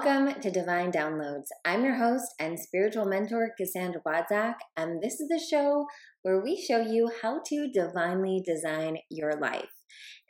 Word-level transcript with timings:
Welcome 0.00 0.40
to 0.42 0.50
Divine 0.52 0.92
Downloads. 0.92 1.48
I'm 1.64 1.82
your 1.82 1.96
host 1.96 2.32
and 2.38 2.56
spiritual 2.56 3.04
mentor, 3.04 3.50
Cassandra 3.58 4.00
Bodzak, 4.06 4.54
and 4.76 5.02
this 5.02 5.14
is 5.14 5.26
the 5.26 5.44
show 5.50 5.86
where 6.22 6.40
we 6.40 6.56
show 6.56 6.80
you 6.80 7.10
how 7.20 7.40
to 7.46 7.68
divinely 7.74 8.40
design 8.46 8.98
your 9.10 9.40
life. 9.40 9.72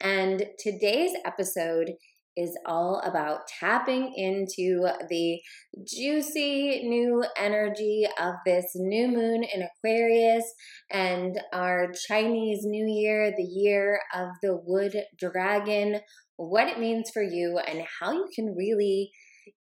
And 0.00 0.46
today's 0.58 1.10
episode 1.22 1.90
is 2.34 2.58
all 2.64 3.02
about 3.04 3.40
tapping 3.60 4.14
into 4.16 4.88
the 5.10 5.38
juicy 5.86 6.88
new 6.88 7.26
energy 7.36 8.06
of 8.18 8.36
this 8.46 8.70
new 8.74 9.06
moon 9.06 9.44
in 9.44 9.68
Aquarius 9.68 10.50
and 10.90 11.38
our 11.52 11.92
Chinese 12.08 12.60
New 12.62 12.86
Year, 12.88 13.34
the 13.36 13.42
year 13.42 14.00
of 14.14 14.28
the 14.42 14.58
wood 14.64 14.96
dragon, 15.18 16.00
what 16.36 16.68
it 16.68 16.80
means 16.80 17.10
for 17.12 17.22
you, 17.22 17.58
and 17.58 17.82
how 18.00 18.12
you 18.12 18.30
can 18.34 18.54
really 18.56 19.10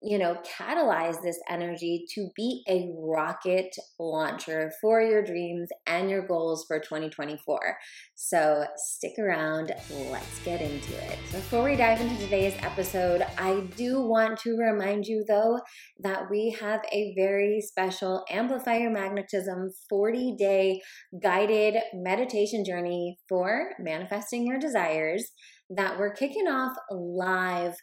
you 0.02 0.18
know, 0.18 0.36
catalyze 0.58 1.22
this 1.22 1.38
energy 1.48 2.04
to 2.14 2.28
be 2.34 2.62
a 2.68 2.90
rocket 2.98 3.74
launcher 4.00 4.72
for 4.80 5.00
your 5.00 5.22
dreams 5.22 5.68
and 5.86 6.10
your 6.10 6.26
goals 6.26 6.64
for 6.66 6.80
2024. 6.80 7.76
So 8.16 8.64
stick 8.76 9.12
around, 9.18 9.72
let's 10.10 10.38
get 10.44 10.60
into 10.60 10.94
it. 11.04 11.18
Before 11.30 11.62
we 11.62 11.76
dive 11.76 12.00
into 12.00 12.18
today's 12.18 12.54
episode, 12.62 13.24
I 13.38 13.60
do 13.76 14.00
want 14.00 14.38
to 14.40 14.56
remind 14.56 15.06
you 15.06 15.24
though 15.28 15.60
that 16.00 16.28
we 16.28 16.56
have 16.60 16.80
a 16.92 17.14
very 17.16 17.60
special 17.60 18.24
Amplify 18.28 18.78
Your 18.78 18.90
Magnetism 18.90 19.70
40 19.88 20.34
day 20.36 20.80
guided 21.22 21.76
meditation 21.94 22.64
journey 22.64 23.18
for 23.28 23.70
manifesting 23.78 24.46
your 24.46 24.58
desires 24.58 25.30
that 25.70 25.98
we're 25.98 26.12
kicking 26.12 26.48
off 26.48 26.72
live 26.90 27.74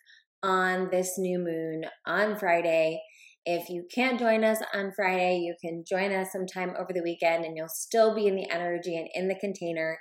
on 0.43 0.89
this 0.91 1.17
new 1.17 1.39
moon 1.39 1.84
on 2.05 2.38
Friday. 2.38 3.02
If 3.45 3.70
you 3.70 3.85
can't 3.93 4.20
join 4.20 4.43
us 4.43 4.59
on 4.73 4.91
Friday, 4.95 5.39
you 5.39 5.55
can 5.63 5.84
join 5.88 6.12
us 6.12 6.31
sometime 6.31 6.73
over 6.79 6.93
the 6.93 7.04
weekend 7.04 7.46
and 7.46 7.55
you'll 7.55 7.68
still 7.70 8.13
be 8.13 8.27
in 8.27 8.35
the 8.35 8.49
energy 8.51 8.96
and 8.96 9.07
in 9.13 9.27
the 9.27 9.40
container. 9.40 9.98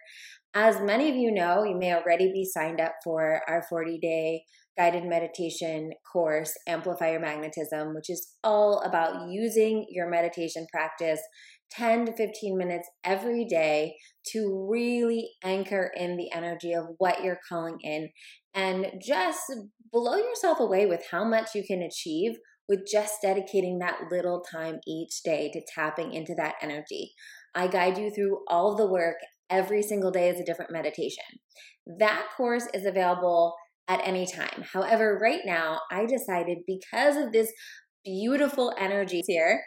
As 0.54 0.80
many 0.80 1.08
of 1.08 1.16
you 1.16 1.32
know, 1.32 1.62
you 1.64 1.76
may 1.78 1.94
already 1.94 2.32
be 2.32 2.44
signed 2.44 2.80
up 2.80 2.94
for 3.04 3.42
our 3.48 3.64
40 3.68 3.98
day 4.00 4.42
guided 4.76 5.04
meditation 5.04 5.90
course, 6.12 6.52
Amplify 6.68 7.10
Your 7.10 7.20
Magnetism, 7.20 7.94
which 7.94 8.08
is 8.08 8.34
all 8.44 8.80
about 8.80 9.28
using 9.28 9.86
your 9.90 10.08
meditation 10.08 10.66
practice 10.72 11.20
10 11.70 12.06
to 12.06 12.12
15 12.12 12.56
minutes 12.56 12.88
every 13.04 13.44
day 13.44 13.96
to 14.32 14.68
really 14.70 15.30
anchor 15.44 15.90
in 15.96 16.16
the 16.16 16.30
energy 16.32 16.72
of 16.72 16.86
what 16.98 17.22
you're 17.22 17.40
calling 17.48 17.78
in 17.82 18.10
and 18.54 18.86
just 19.00 19.40
blow 19.92 20.16
yourself 20.16 20.60
away 20.60 20.86
with 20.86 21.02
how 21.10 21.24
much 21.24 21.54
you 21.54 21.62
can 21.66 21.82
achieve 21.82 22.36
with 22.68 22.80
just 22.90 23.22
dedicating 23.22 23.78
that 23.78 23.98
little 24.10 24.40
time 24.40 24.78
each 24.86 25.22
day 25.22 25.50
to 25.52 25.60
tapping 25.74 26.12
into 26.12 26.34
that 26.34 26.56
energy. 26.60 27.12
I 27.54 27.66
guide 27.66 27.96
you 27.96 28.10
through 28.10 28.40
all 28.46 28.76
the 28.76 28.86
work. 28.86 29.16
Every 29.48 29.82
single 29.82 30.10
day 30.10 30.28
is 30.28 30.38
a 30.38 30.44
different 30.44 30.70
meditation. 30.70 31.24
That 31.98 32.26
course 32.36 32.68
is 32.74 32.84
available 32.84 33.54
at 33.88 34.06
any 34.06 34.26
time. 34.26 34.64
However, 34.72 35.18
right 35.20 35.40
now, 35.46 35.80
I 35.90 36.04
decided 36.04 36.58
because 36.66 37.16
of 37.16 37.32
this 37.32 37.50
beautiful 38.04 38.74
energy 38.78 39.22
here, 39.26 39.62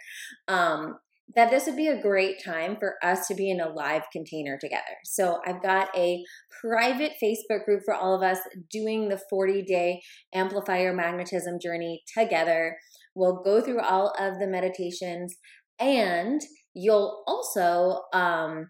um, 0.47 0.97
that 1.36 1.50
this 1.50 1.66
would 1.66 1.76
be 1.76 1.88
a 1.88 2.02
great 2.02 2.44
time 2.44 2.76
for 2.78 2.96
us 3.04 3.28
to 3.28 3.36
be 3.36 3.50
in 3.50 3.62
a 3.62 3.70
live 3.70 4.04
container 4.12 4.58
together. 4.60 4.98
So 5.06 5.40
I've 5.46 5.62
got 5.62 5.96
a 5.96 6.24
private 6.62 7.14
Facebook 7.24 7.66
group 7.66 7.82
for 7.86 7.94
all 7.94 8.16
of 8.16 8.22
us 8.22 8.40
doing 8.70 9.10
the 9.10 9.22
40 9.30 9.64
day 9.64 10.02
Amplify 10.34 10.82
Your 10.82 10.94
Magnetism 10.94 11.59
journey 11.62 12.04
together. 12.18 12.78
We'll 13.16 13.42
go 13.44 13.62
through 13.62 13.82
all 13.82 14.14
of 14.20 14.40
the 14.40 14.48
meditations 14.48 15.36
and 15.80 16.42
you'll 16.74 17.24
also 17.28 18.02
um, 18.14 18.68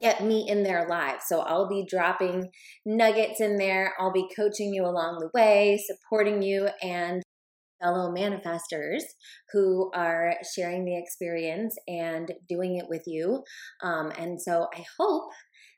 get 0.00 0.22
me 0.22 0.46
in 0.48 0.62
there 0.62 0.86
live. 0.88 1.20
So 1.26 1.40
I'll 1.40 1.68
be 1.68 1.86
dropping 1.88 2.50
nuggets 2.84 3.40
in 3.40 3.56
there. 3.56 3.94
I'll 3.98 4.12
be 4.12 4.28
coaching 4.36 4.72
you 4.72 4.84
along 4.84 5.18
the 5.20 5.30
way, 5.34 5.78
supporting 5.86 6.42
you, 6.42 6.68
and 6.82 7.22
fellow 7.80 8.12
manifestors 8.12 9.02
who 9.52 9.90
are 9.94 10.34
sharing 10.54 10.84
the 10.84 10.98
experience 10.98 11.76
and 11.86 12.32
doing 12.48 12.76
it 12.76 12.86
with 12.88 13.02
you. 13.06 13.42
Um, 13.82 14.12
and 14.18 14.40
so 14.40 14.68
I 14.74 14.84
hope 14.98 15.30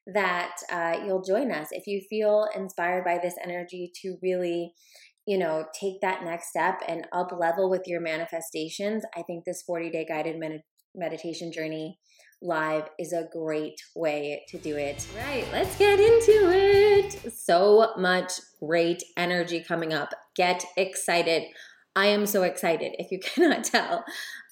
that 0.07 0.57
uh, 0.73 0.97
you'll 1.05 1.23
join 1.23 1.53
us 1.53 1.69
if 1.73 1.87
you 1.87 2.01
feel 2.09 2.49
inspired 2.55 3.05
by 3.05 3.19
this 3.23 3.35
energy 3.43 3.93
to 4.03 4.17
really 4.23 4.73
you 5.27 5.37
know 5.37 5.67
take 5.79 6.01
that 6.01 6.25
next 6.25 6.49
step 6.49 6.81
and 6.89 7.07
up 7.13 7.31
level 7.39 7.69
with 7.69 7.83
your 7.85 8.01
manifestations 8.01 9.05
i 9.15 9.23
think 9.23 9.45
this 9.45 9.63
40 9.67 9.91
day 9.91 10.07
guided 10.09 10.39
med- 10.39 10.63
meditation 10.95 11.53
journey 11.53 11.99
live 12.43 12.89
is 12.99 13.13
a 13.13 13.29
great 13.33 13.81
way 13.95 14.43
to 14.49 14.59
do 14.59 14.77
it. 14.77 15.07
Right, 15.17 15.47
let's 15.53 15.77
get 15.77 16.01
into 16.01 16.51
it. 16.51 17.33
So 17.35 17.93
much 17.99 18.33
great 18.63 19.03
energy 19.17 19.63
coming 19.67 19.93
up. 19.93 20.11
Get 20.37 20.65
excited. 20.77 21.45
I 21.97 22.07
am 22.07 22.27
so 22.27 22.43
excited 22.43 22.95
if 22.99 23.11
you 23.11 23.19
cannot 23.23 23.65
tell. 23.65 24.05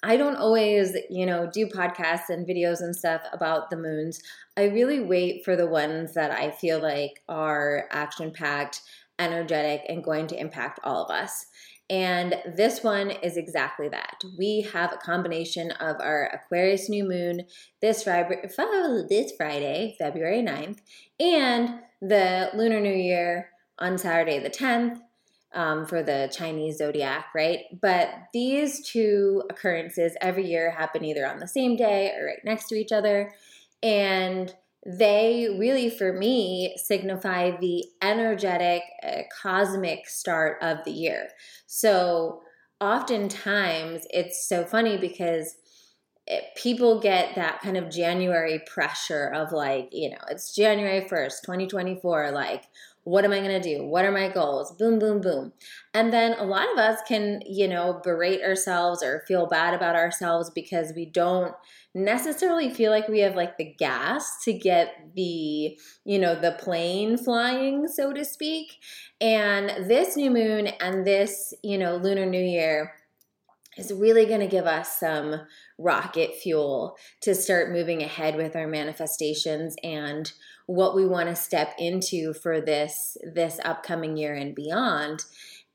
I 0.03 0.17
don't 0.17 0.35
always, 0.35 0.95
you 1.09 1.25
know, 1.25 1.49
do 1.51 1.67
podcasts 1.67 2.29
and 2.29 2.47
videos 2.47 2.81
and 2.81 2.95
stuff 2.95 3.21
about 3.33 3.69
the 3.69 3.77
moons. 3.77 4.21
I 4.57 4.65
really 4.65 4.99
wait 4.99 5.43
for 5.43 5.55
the 5.55 5.67
ones 5.67 6.13
that 6.13 6.31
I 6.31 6.51
feel 6.51 6.81
like 6.81 7.21
are 7.27 7.85
action 7.91 8.31
packed, 8.31 8.81
energetic, 9.17 9.81
and 9.89 10.03
going 10.03 10.27
to 10.27 10.39
impact 10.39 10.79
all 10.83 11.03
of 11.03 11.11
us. 11.11 11.45
And 11.89 12.35
this 12.55 12.83
one 12.83 13.09
is 13.09 13.35
exactly 13.35 13.89
that. 13.89 14.21
We 14.37 14.61
have 14.73 14.93
a 14.93 14.97
combination 14.97 15.71
of 15.71 15.95
our 15.99 16.27
Aquarius 16.27 16.87
new 16.87 17.03
moon 17.03 17.47
this 17.81 18.03
Friday, 18.03 18.41
this 19.09 19.31
Friday, 19.35 19.95
February 19.97 20.43
9th, 20.43 20.77
and 21.19 21.79
the 21.99 22.51
Lunar 22.53 22.79
New 22.79 22.93
Year 22.93 23.49
on 23.79 23.97
Saturday 23.97 24.39
the 24.39 24.49
10th 24.51 24.99
um, 25.53 25.85
for 25.85 26.03
the 26.03 26.31
Chinese 26.31 26.77
zodiac, 26.77 27.27
right? 27.33 27.61
But 27.81 28.09
these 28.33 28.87
two 28.87 29.43
occurrences 29.49 30.15
every 30.21 30.47
year 30.47 30.71
happen 30.71 31.03
either 31.03 31.25
on 31.25 31.39
the 31.39 31.47
same 31.47 31.75
day 31.75 32.11
or 32.15 32.25
right 32.25 32.43
next 32.43 32.67
to 32.67 32.75
each 32.75 32.91
other. 32.91 33.33
And 33.81 34.53
they 34.85 35.55
really, 35.59 35.89
for 35.89 36.13
me, 36.13 36.75
signify 36.77 37.57
the 37.57 37.83
energetic, 38.01 38.83
uh, 39.03 39.23
cosmic 39.41 40.07
start 40.07 40.57
of 40.61 40.77
the 40.85 40.91
year. 40.91 41.29
So 41.65 42.41
oftentimes 42.79 44.05
it's 44.09 44.47
so 44.47 44.63
funny 44.63 44.97
because 44.97 45.55
people 46.55 46.99
get 46.99 47.35
that 47.35 47.59
kind 47.61 47.75
of 47.75 47.89
January 47.89 48.61
pressure 48.67 49.27
of 49.33 49.51
like, 49.51 49.89
you 49.91 50.11
know, 50.11 50.17
it's 50.29 50.55
January 50.55 51.01
1st, 51.01 51.41
2024, 51.41 52.31
like, 52.31 52.65
what 53.09 53.25
am 53.25 53.33
I 53.33 53.39
going 53.39 53.59
to 53.59 53.77
do? 53.77 53.83
What 53.83 54.05
are 54.05 54.11
my 54.11 54.29
goals? 54.29 54.71
Boom, 54.73 54.99
boom, 54.99 55.19
boom. 55.19 55.51
And 55.95 56.13
then 56.13 56.37
a 56.37 56.43
lot 56.43 56.71
of 56.71 56.77
us 56.77 56.99
can, 57.07 57.41
you 57.43 57.67
know, 57.67 57.99
berate 58.03 58.43
ourselves 58.43 59.01
or 59.01 59.23
feel 59.27 59.47
bad 59.47 59.73
about 59.73 59.95
ourselves 59.95 60.51
because 60.53 60.93
we 60.95 61.07
don't 61.07 61.55
necessarily 61.95 62.69
feel 62.69 62.91
like 62.91 63.07
we 63.07 63.21
have 63.21 63.35
like 63.35 63.57
the 63.57 63.73
gas 63.79 64.43
to 64.43 64.53
get 64.53 64.93
the, 65.15 65.75
you 66.05 66.19
know, 66.19 66.39
the 66.39 66.55
plane 66.59 67.17
flying, 67.17 67.87
so 67.87 68.13
to 68.13 68.23
speak. 68.23 68.73
And 69.19 69.89
this 69.89 70.15
new 70.15 70.29
moon 70.29 70.67
and 70.67 71.03
this, 71.03 71.51
you 71.63 71.79
know, 71.79 71.95
lunar 71.95 72.27
new 72.27 72.39
year 72.39 72.93
is 73.75 73.91
really 73.91 74.27
going 74.27 74.41
to 74.41 74.47
give 74.47 74.65
us 74.65 74.99
some 74.99 75.35
rocket 75.79 76.35
fuel 76.35 76.95
to 77.21 77.33
start 77.33 77.71
moving 77.71 78.03
ahead 78.03 78.35
with 78.35 78.55
our 78.55 78.67
manifestations 78.67 79.75
and 79.83 80.31
what 80.69 80.95
we 80.95 81.03
want 81.03 81.27
to 81.27 81.35
step 81.35 81.73
into 81.79 82.31
for 82.31 82.61
this 82.61 83.17
this 83.23 83.59
upcoming 83.65 84.15
year 84.15 84.35
and 84.35 84.53
beyond. 84.53 85.25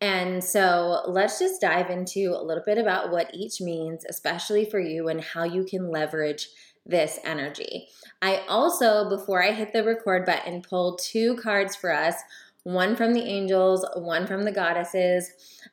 And 0.01 0.43
so 0.45 1.03
let's 1.09 1.41
just 1.41 1.61
dive 1.61 1.91
into 1.91 2.33
a 2.33 2.45
little 2.45 2.63
bit 2.65 2.79
about 2.79 3.11
what 3.11 3.35
each 3.35 3.61
means, 3.61 4.05
especially 4.09 4.65
for 4.65 4.79
you 4.79 5.09
and 5.09 5.21
how 5.21 5.43
you 5.43 5.65
can 5.65 5.91
leverage 5.91 6.49
this 6.87 7.19
energy. 7.25 7.89
I 8.23 8.43
also, 8.49 9.09
before 9.09 9.43
I 9.43 9.51
hit 9.51 9.73
the 9.73 9.83
record 9.83 10.27
button, 10.27 10.63
pulled 10.63 11.01
two 11.03 11.37
cards 11.37 11.75
for 11.75 11.93
us 11.93 12.15
one 12.63 12.97
from 12.97 13.13
the 13.13 13.23
angels, 13.23 13.85
one 13.97 14.27
from 14.27 14.45
the 14.45 14.53
goddesses. 14.53 15.31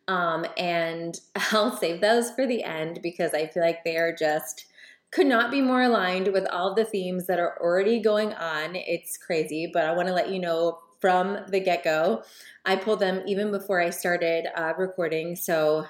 Um, 0.07 0.45
and 0.57 1.19
I'll 1.51 1.77
save 1.77 2.01
those 2.01 2.31
for 2.31 2.47
the 2.47 2.63
end 2.63 3.01
because 3.03 3.35
I 3.35 3.45
feel 3.47 3.63
like 3.63 3.83
they 3.83 3.97
are 3.97 4.15
just 4.15 4.65
could 5.11 5.27
not 5.27 5.51
be 5.51 5.61
more 5.61 5.81
aligned 5.81 6.29
with 6.29 6.47
all 6.47 6.73
the 6.73 6.85
themes 6.85 7.27
that 7.27 7.39
are 7.39 7.61
already 7.61 7.99
going 7.99 8.33
on. 8.33 8.75
It's 8.75 9.17
crazy, 9.17 9.69
but 9.71 9.85
I 9.85 9.93
want 9.93 10.07
to 10.07 10.13
let 10.13 10.31
you 10.31 10.39
know 10.39 10.79
from 10.99 11.39
the 11.49 11.59
get 11.59 11.83
go. 11.83 12.23
I 12.63 12.75
pulled 12.75 12.99
them 12.99 13.23
even 13.27 13.51
before 13.51 13.81
I 13.81 13.89
started 13.89 14.47
uh, 14.55 14.73
recording. 14.77 15.35
So 15.35 15.85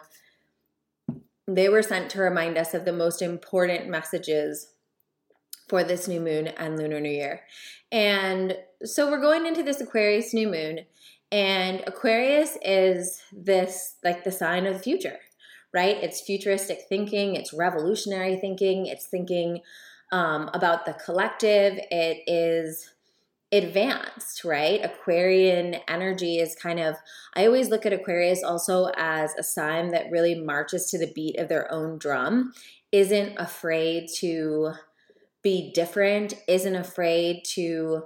they 1.48 1.70
were 1.70 1.84
sent 1.84 2.10
to 2.12 2.22
remind 2.22 2.58
us 2.58 2.74
of 2.74 2.86
the 2.86 2.94
most 2.94 3.22
important 3.22 3.90
messages 3.90 4.68
for 5.68 5.84
this 5.84 6.08
new 6.08 6.20
moon 6.20 6.48
and 6.48 6.78
lunar 6.78 7.00
new 7.00 7.10
year. 7.10 7.42
And 7.92 8.58
so 8.84 9.10
we're 9.10 9.22
going 9.22 9.46
into 9.46 9.64
this 9.64 9.82
Aquarius 9.82 10.34
new 10.34 10.48
moon, 10.48 10.86
and 11.32 11.84
Aquarius 11.88 12.58
is 12.62 13.22
this 13.32 13.96
like 14.04 14.24
the 14.24 14.32
sign 14.32 14.66
of 14.66 14.74
the 14.74 14.80
future. 14.80 15.20
Right? 15.74 15.98
It's 16.02 16.22
futuristic 16.22 16.82
thinking, 16.90 17.36
it's 17.36 17.54
revolutionary 17.54 18.36
thinking, 18.38 18.88
it's 18.88 19.06
thinking 19.06 19.62
um, 20.12 20.50
about 20.54 20.86
the 20.86 20.94
collective, 20.94 21.80
it 21.90 22.24
is 22.28 22.90
advanced, 23.54 24.44
right? 24.44 24.84
Aquarian 24.84 25.76
energy 25.88 26.40
is 26.40 26.56
kind 26.56 26.80
of, 26.80 26.96
I 27.36 27.46
always 27.46 27.70
look 27.70 27.86
at 27.86 27.94
Aquarius 27.94 28.44
also 28.44 28.92
as 28.98 29.34
a 29.36 29.44
sign 29.44 29.92
that 29.92 30.10
really 30.10 30.36
marches 30.36 30.88
to 30.88 30.98
the 30.98 31.12
beat 31.14 31.38
of 31.38 31.50
their 31.50 31.72
own 31.72 31.98
drum, 31.98 32.54
isn't 32.92 33.38
afraid 33.38 34.10
to 34.18 34.74
be 35.42 35.72
different, 35.74 36.34
isn't 36.48 36.76
afraid 36.76 37.44
to 37.46 38.04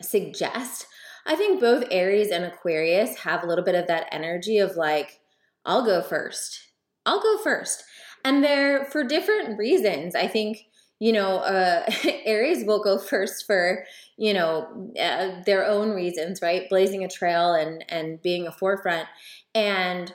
suggest. 0.00 0.86
I 1.26 1.36
think 1.36 1.60
both 1.60 1.84
Aries 1.90 2.30
and 2.30 2.44
Aquarius 2.44 3.16
have 3.18 3.42
a 3.42 3.46
little 3.46 3.64
bit 3.64 3.74
of 3.74 3.86
that 3.86 4.08
energy 4.12 4.58
of 4.58 4.76
like, 4.76 5.20
I'll 5.64 5.84
go 5.84 6.02
first. 6.02 6.60
I'll 7.06 7.22
go 7.22 7.38
first. 7.38 7.84
And 8.24 8.42
they're 8.42 8.86
for 8.86 9.04
different 9.04 9.58
reasons. 9.58 10.14
I 10.14 10.26
think 10.26 10.66
you 11.00 11.12
know, 11.12 11.38
uh, 11.38 11.84
Aries 12.24 12.64
will 12.64 12.82
go 12.82 12.98
first 12.98 13.46
for, 13.46 13.84
you 14.16 14.32
know, 14.32 14.92
uh, 14.98 15.42
their 15.44 15.66
own 15.66 15.90
reasons, 15.90 16.40
right? 16.40 16.68
Blazing 16.68 17.04
a 17.04 17.08
trail 17.08 17.52
and 17.52 17.84
and 17.88 18.22
being 18.22 18.46
a 18.46 18.52
forefront. 18.52 19.06
And 19.54 20.14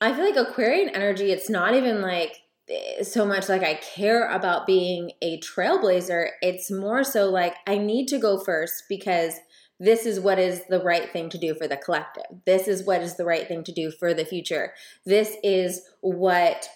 I 0.00 0.12
feel 0.12 0.24
like 0.24 0.36
Aquarian 0.36 0.88
energy, 0.90 1.30
it's 1.30 1.48
not 1.48 1.74
even 1.74 2.02
like 2.02 2.36
so 3.02 3.24
much 3.24 3.48
like 3.48 3.62
I 3.62 3.74
care 3.74 4.28
about 4.28 4.66
being 4.66 5.12
a 5.22 5.38
trailblazer. 5.40 6.30
It's 6.42 6.70
more 6.70 7.04
so 7.04 7.30
like 7.30 7.54
I 7.66 7.78
need 7.78 8.08
to 8.08 8.18
go 8.18 8.38
first 8.38 8.84
because 8.88 9.34
this 9.78 10.06
is 10.06 10.20
what 10.20 10.38
is 10.38 10.64
the 10.68 10.82
right 10.82 11.10
thing 11.12 11.28
to 11.30 11.38
do 11.38 11.54
for 11.54 11.68
the 11.68 11.76
collective. 11.76 12.24
This 12.44 12.66
is 12.66 12.84
what 12.84 13.02
is 13.02 13.16
the 13.16 13.24
right 13.24 13.46
thing 13.46 13.64
to 13.64 13.72
do 13.72 13.90
for 13.90 14.14
the 14.14 14.24
future. 14.24 14.72
This 15.04 15.36
is 15.42 15.82
what 16.00 16.68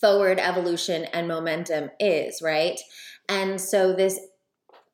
forward 0.00 0.38
evolution 0.38 1.04
and 1.06 1.26
momentum 1.26 1.90
is, 1.98 2.40
right? 2.40 2.78
And 3.28 3.60
so 3.60 3.92
this 3.92 4.20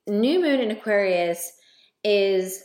new 0.07 0.41
moon 0.41 0.61
in 0.61 0.71
Aquarius 0.71 1.53
is 2.03 2.65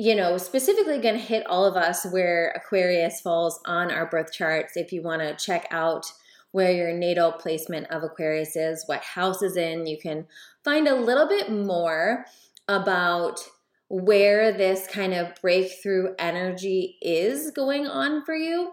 you 0.00 0.14
know, 0.14 0.38
specifically 0.38 0.98
going 0.98 1.14
to 1.14 1.20
hit 1.20 1.46
all 1.46 1.66
of 1.66 1.76
us 1.76 2.06
where 2.10 2.54
Aquarius 2.56 3.20
falls 3.20 3.60
on 3.66 3.90
our 3.90 4.06
birth 4.06 4.32
charts. 4.32 4.74
If 4.74 4.94
you 4.94 5.02
want 5.02 5.20
to 5.20 5.36
check 5.36 5.66
out 5.70 6.06
where 6.52 6.72
your 6.72 6.90
natal 6.90 7.32
placement 7.32 7.86
of 7.90 8.02
Aquarius 8.02 8.56
is, 8.56 8.84
what 8.86 9.02
house 9.02 9.42
is 9.42 9.58
in, 9.58 9.86
you 9.86 9.98
can 9.98 10.26
find 10.64 10.88
a 10.88 10.94
little 10.94 11.28
bit 11.28 11.52
more 11.52 12.24
about 12.66 13.40
where 13.90 14.52
this 14.52 14.86
kind 14.86 15.12
of 15.12 15.34
breakthrough 15.42 16.14
energy 16.16 16.96
is 17.02 17.50
going 17.50 17.88
on 17.88 18.24
for 18.24 18.34
you. 18.34 18.72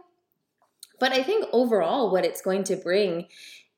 But 1.00 1.12
I 1.12 1.24
think 1.24 1.48
overall, 1.52 2.12
what 2.12 2.24
it's 2.24 2.42
going 2.42 2.64
to 2.66 2.76
bring 2.76 3.26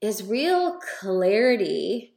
is 0.01 0.23
real 0.23 0.79
clarity 0.99 2.13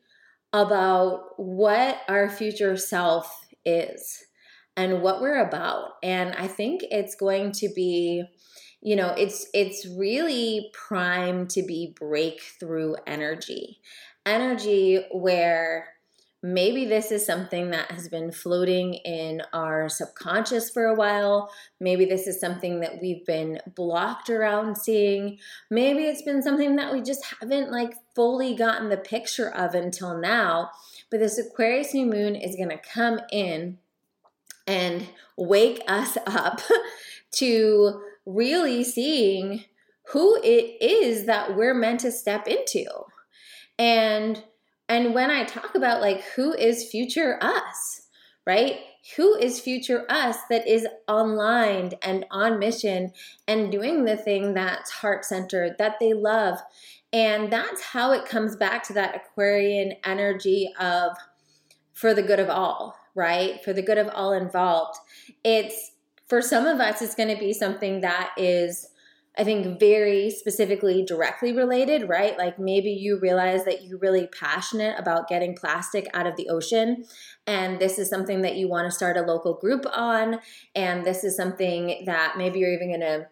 about 0.53 1.39
what 1.39 2.01
our 2.09 2.29
future 2.29 2.77
self 2.77 3.47
is 3.65 4.25
and 4.77 5.03
what 5.03 5.21
we're 5.21 5.47
about. 5.47 5.93
And 6.03 6.35
I 6.35 6.49
think 6.49 6.83
it's 6.91 7.15
going 7.15 7.53
to 7.53 7.69
be 7.75 8.25
you 8.85 8.97
know 8.97 9.15
it's 9.17 9.47
it's 9.55 9.87
really 9.87 10.69
primed 10.73 11.49
to 11.51 11.63
be 11.63 11.95
breakthrough 11.99 12.95
energy 13.07 13.79
energy 14.27 15.05
where 15.13 15.92
Maybe 16.45 16.85
this 16.87 17.13
is 17.13 17.25
something 17.25 17.71
that 17.71 17.93
has 17.93 18.09
been 18.09 18.33
floating 18.33 18.95
in 18.95 19.43
our 19.53 19.89
subconscious 19.89 20.71
for 20.71 20.87
a 20.87 20.95
while. 20.95 21.53
Maybe 21.79 22.05
this 22.05 22.27
is 22.27 22.41
something 22.41 22.81
that 22.81 23.01
we've 23.01 23.25
been 23.25 23.61
blocked 23.77 24.29
around 24.29 24.77
seeing. 24.77 25.39
Maybe 25.71 26.03
it's 26.03 26.23
been 26.23 26.43
something 26.43 26.75
that 26.77 26.93
we 26.93 27.01
just 27.01 27.25
haven't 27.39 27.71
like 27.71 27.95
fully 28.17 28.57
gotten 28.57 28.89
the 28.89 28.97
picture 28.97 29.51
of 29.51 29.77
until 29.77 30.19
now. 30.19 30.71
But 31.11 31.21
this 31.21 31.39
Aquarius 31.39 31.95
new 31.95 32.07
moon 32.07 32.35
is 32.35 32.57
going 32.57 32.71
to 32.71 32.79
come 32.79 33.21
in 33.31 33.79
and 34.67 35.07
wake 35.37 35.81
us 35.87 36.19
up 36.27 36.61
to 37.37 38.03
really 38.27 38.83
seeing 38.83 39.65
who 40.09 40.41
it 40.43 40.83
is 40.83 41.27
that 41.27 41.57
we're 41.57 41.75
meant 41.75 42.01
to 42.01 42.11
step 42.11 42.49
into. 42.49 42.85
And 43.79 44.43
and 44.93 45.15
when 45.15 45.31
I 45.31 45.45
talk 45.45 45.75
about 45.75 46.03
like 46.03 46.23
who 46.37 46.53
is 46.53 46.91
future 46.91 47.39
us, 47.41 48.09
right? 48.47 48.81
Who 49.17 49.37
is 49.37 49.59
future 49.59 50.05
us 50.11 50.37
that 50.51 50.69
is 50.69 50.87
aligned 51.09 51.95
and 52.03 52.27
on 52.31 52.59
mission 52.59 53.13
and 53.49 53.73
doing 53.73 54.05
the 54.05 54.19
thing 54.19 54.53
that's 54.53 54.91
heart 54.91 55.25
centered, 55.25 55.77
that 55.79 55.97
they 55.99 56.13
love. 56.13 56.59
And 57.11 57.51
that's 57.51 57.83
how 57.83 58.13
it 58.13 58.27
comes 58.27 58.55
back 58.55 58.83
to 58.85 58.93
that 58.93 59.17
Aquarian 59.17 59.95
energy 60.05 60.73
of 60.79 61.17
for 61.95 62.13
the 62.13 62.23
good 62.23 62.39
of 62.39 62.51
all, 62.51 62.97
right? 63.15 63.65
For 63.65 63.73
the 63.73 63.83
good 63.83 63.99
of 63.99 64.11
all 64.15 64.35
involved. 64.35 64.99
It's 65.43 65.93
for 66.27 66.43
some 66.43 66.67
of 66.67 66.81
us, 66.81 67.01
it's 67.01 67.15
going 67.15 67.35
to 67.35 67.41
be 67.41 67.55
something 67.55 68.03
that 68.03 68.33
is 68.37 68.89
I 69.37 69.45
think 69.45 69.81
very 69.81 70.31
specifically 70.31 71.05
directly 71.05 71.53
related, 71.53 72.09
right? 72.09 72.37
Like 72.37 72.59
maybe 72.59 72.91
you 72.91 73.19
realize 73.19 73.65
that 73.65 73.83
you're 73.83 73.99
really 73.99 74.27
passionate 74.27 74.99
about 74.99 75.29
getting 75.29 75.57
plastic 75.57 76.07
out 76.13 76.27
of 76.27 76.37
the 76.37 76.49
ocean, 76.49 77.05
and 77.47 77.79
this 77.79 77.99
is 77.99 78.11
something 78.11 78.43
that 78.43 78.57
you 78.57 78.69
want 78.69 78.87
to 78.87 78.91
start 78.91 79.17
a 79.17 79.23
local 79.23 79.55
group 79.55 79.87
on, 79.93 80.41
and 80.75 81.05
this 81.05 81.25
is 81.25 81.37
something 81.37 82.05
that 82.05 82.37
maybe 82.37 82.59
you're 82.59 82.75
even 82.75 82.89
going 82.89 83.01
to 83.01 83.29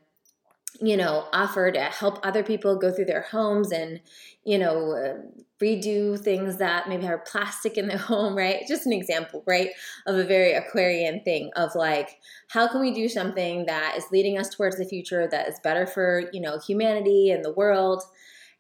you 0.81 0.97
know, 0.97 1.27
offer 1.33 1.71
to 1.71 1.81
help 1.81 2.25
other 2.25 2.43
people 2.43 2.77
go 2.77 2.91
through 2.91 3.05
their 3.05 3.23
homes 3.23 3.73
and, 3.73 4.01
you 4.45 4.57
know, 4.57 4.93
uh, 4.93 5.43
redo 5.61 6.19
things 6.19 6.57
that 6.57 6.89
maybe 6.89 7.05
have 7.05 7.25
plastic 7.25 7.77
in 7.77 7.89
their 7.89 7.99
home, 8.13 8.37
right? 8.37 8.63
Just 8.67 8.87
an 8.87 8.93
example, 8.93 9.43
right, 9.47 9.71
of 10.07 10.17
a 10.17 10.25
very 10.25 10.53
Aquarian 10.53 11.23
thing 11.23 11.51
of 11.57 11.75
like, 11.75 12.19
how 12.49 12.67
can 12.69 12.81
we 12.81 12.93
do 12.93 13.09
something 13.09 13.67
that 13.67 13.95
is 13.97 14.05
leading 14.11 14.39
us 14.39 14.49
towards 14.49 14.77
the 14.77 14.85
future 14.85 15.29
that 15.31 15.49
is 15.49 15.61
better 15.63 15.87
for, 15.87 16.31
you 16.33 16.41
know, 16.41 16.59
humanity 16.59 17.31
and 17.31 17.45
the 17.45 17.53
world? 17.53 18.03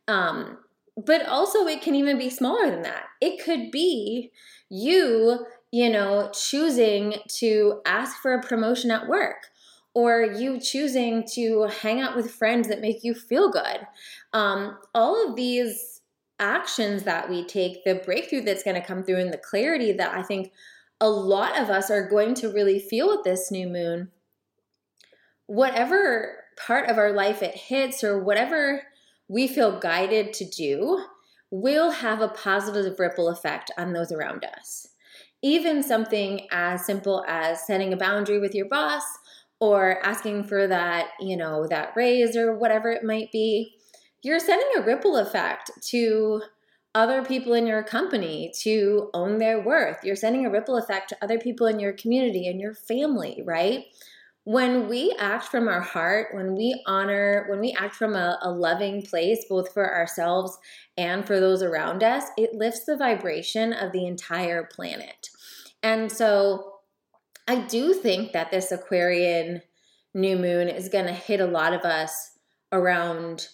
Um, 0.08 0.58
but 0.97 1.26
also, 1.26 1.67
it 1.67 1.82
can 1.82 1.94
even 1.94 2.19
be 2.19 2.31
smaller 2.31 2.70
than 2.70 2.82
that. 2.82 3.05
It 3.20 3.43
could 3.43 3.70
be 3.70 4.31
you, 4.69 5.47
you 5.73 5.91
know, 5.91 6.31
choosing 6.32 7.14
to 7.37 7.81
ask 7.87 8.19
for 8.19 8.35
a 8.35 8.43
promotion 8.43 8.91
at 8.91 9.08
work 9.08 9.47
or 9.94 10.23
you 10.23 10.61
choosing 10.61 11.26
to 11.35 11.69
hang 11.81 12.00
out 12.00 12.14
with 12.14 12.31
friends 12.31 12.69
that 12.69 12.81
make 12.81 13.02
you 13.02 13.14
feel 13.14 13.50
good. 13.50 13.81
Um, 14.33 14.78
all 14.95 15.28
of 15.28 15.37
these 15.37 16.00
actions 16.40 17.04
that 17.04 17.30
we 17.30 17.44
take, 17.44 17.85
the 17.85 17.94
breakthrough 17.94 18.40
that's 18.40 18.64
going 18.64 18.80
to 18.80 18.87
come 18.87 19.04
through, 19.04 19.20
and 19.20 19.32
the 19.32 19.38
clarity 19.38 19.92
that 19.92 20.12
I 20.14 20.23
think 20.23 20.52
a 21.00 21.09
lot 21.09 21.59
of 21.59 21.70
us 21.70 21.90
are 21.90 22.09
going 22.09 22.35
to 22.35 22.52
really 22.52 22.80
feel 22.80 23.09
with 23.09 23.23
this 23.25 23.50
new 23.50 23.68
moon, 23.68 24.11
whatever 25.47 26.37
part 26.59 26.88
of 26.88 26.99
our 26.99 27.12
life 27.12 27.42
it 27.42 27.54
hits, 27.54 28.02
or 28.02 28.23
whatever 28.23 28.82
we 29.28 29.47
feel 29.47 29.78
guided 29.78 30.32
to 30.35 30.44
do, 30.44 31.04
will 31.50 31.90
have 31.90 32.20
a 32.20 32.28
positive 32.28 32.99
ripple 32.99 33.28
effect 33.28 33.70
on 33.78 33.92
those 33.92 34.12
around 34.12 34.44
us. 34.44 34.88
Even 35.42 35.82
something 35.82 36.47
as 36.50 36.85
simple 36.85 37.25
as 37.26 37.66
setting 37.66 37.92
a 37.92 37.97
boundary 37.97 38.38
with 38.38 38.54
your 38.54 38.68
boss 38.68 39.02
or 39.59 40.04
asking 40.04 40.44
for 40.44 40.66
that, 40.66 41.09
you 41.20 41.37
know, 41.37 41.66
that 41.66 41.92
raise 41.97 42.37
or 42.37 42.56
whatever 42.56 42.90
it 42.90 43.04
might 43.04 43.32
be, 43.32 43.75
you're 44.23 44.41
sending 44.41 44.69
a 44.77 44.83
ripple 44.83 45.17
effect 45.17 45.71
to 45.89 46.43
other 46.95 47.25
people 47.25 47.53
in 47.55 47.67
your 47.67 47.83
company 47.83 48.53
to 48.61 49.11
own 49.15 49.39
their 49.39 49.61
worth. 49.61 49.99
You're 50.03 50.17
sending 50.17 50.45
a 50.45 50.50
ripple 50.50 50.77
effect 50.77 51.11
to 51.11 51.19
other 51.23 51.39
people 51.39 51.67
in 51.67 51.79
your 51.79 51.93
community 51.93 52.49
and 52.49 52.61
your 52.61 52.75
family, 52.75 53.43
right? 53.45 53.85
When 54.45 54.89
we 54.89 55.15
act 55.19 55.45
from 55.45 55.69
our 55.69 55.81
heart, 55.81 56.29
when 56.33 56.57
we 56.57 56.83
honor, 56.87 57.47
when 57.49 57.61
we 57.61 57.73
act 57.79 57.95
from 57.95 58.15
a, 58.15 58.39
a 58.43 58.50
loving 58.50 59.03
place, 59.03 59.45
both 59.49 59.73
for 59.73 59.95
ourselves 59.95 60.59
and 60.97 61.27
for 61.27 61.39
those 61.39 61.62
around 61.62 62.03
us, 62.03 62.25
it 62.37 62.55
lifts 62.55 62.85
the 62.87 62.97
vibration 62.97 63.73
of 63.73 63.93
the 63.93 64.07
entire 64.07 64.65
planet. 64.65 65.29
And 65.83 66.11
so, 66.11 66.67
I 67.47 67.57
do 67.67 67.95
think 67.95 68.33
that 68.33 68.50
this 68.50 68.71
Aquarian 68.71 69.62
new 70.15 70.37
moon 70.37 70.69
is 70.69 70.89
going 70.89 71.07
to 71.07 71.12
hit 71.12 71.41
a 71.41 71.47
lot 71.47 71.73
of 71.73 71.83
us 71.83 72.39
around 72.73 73.49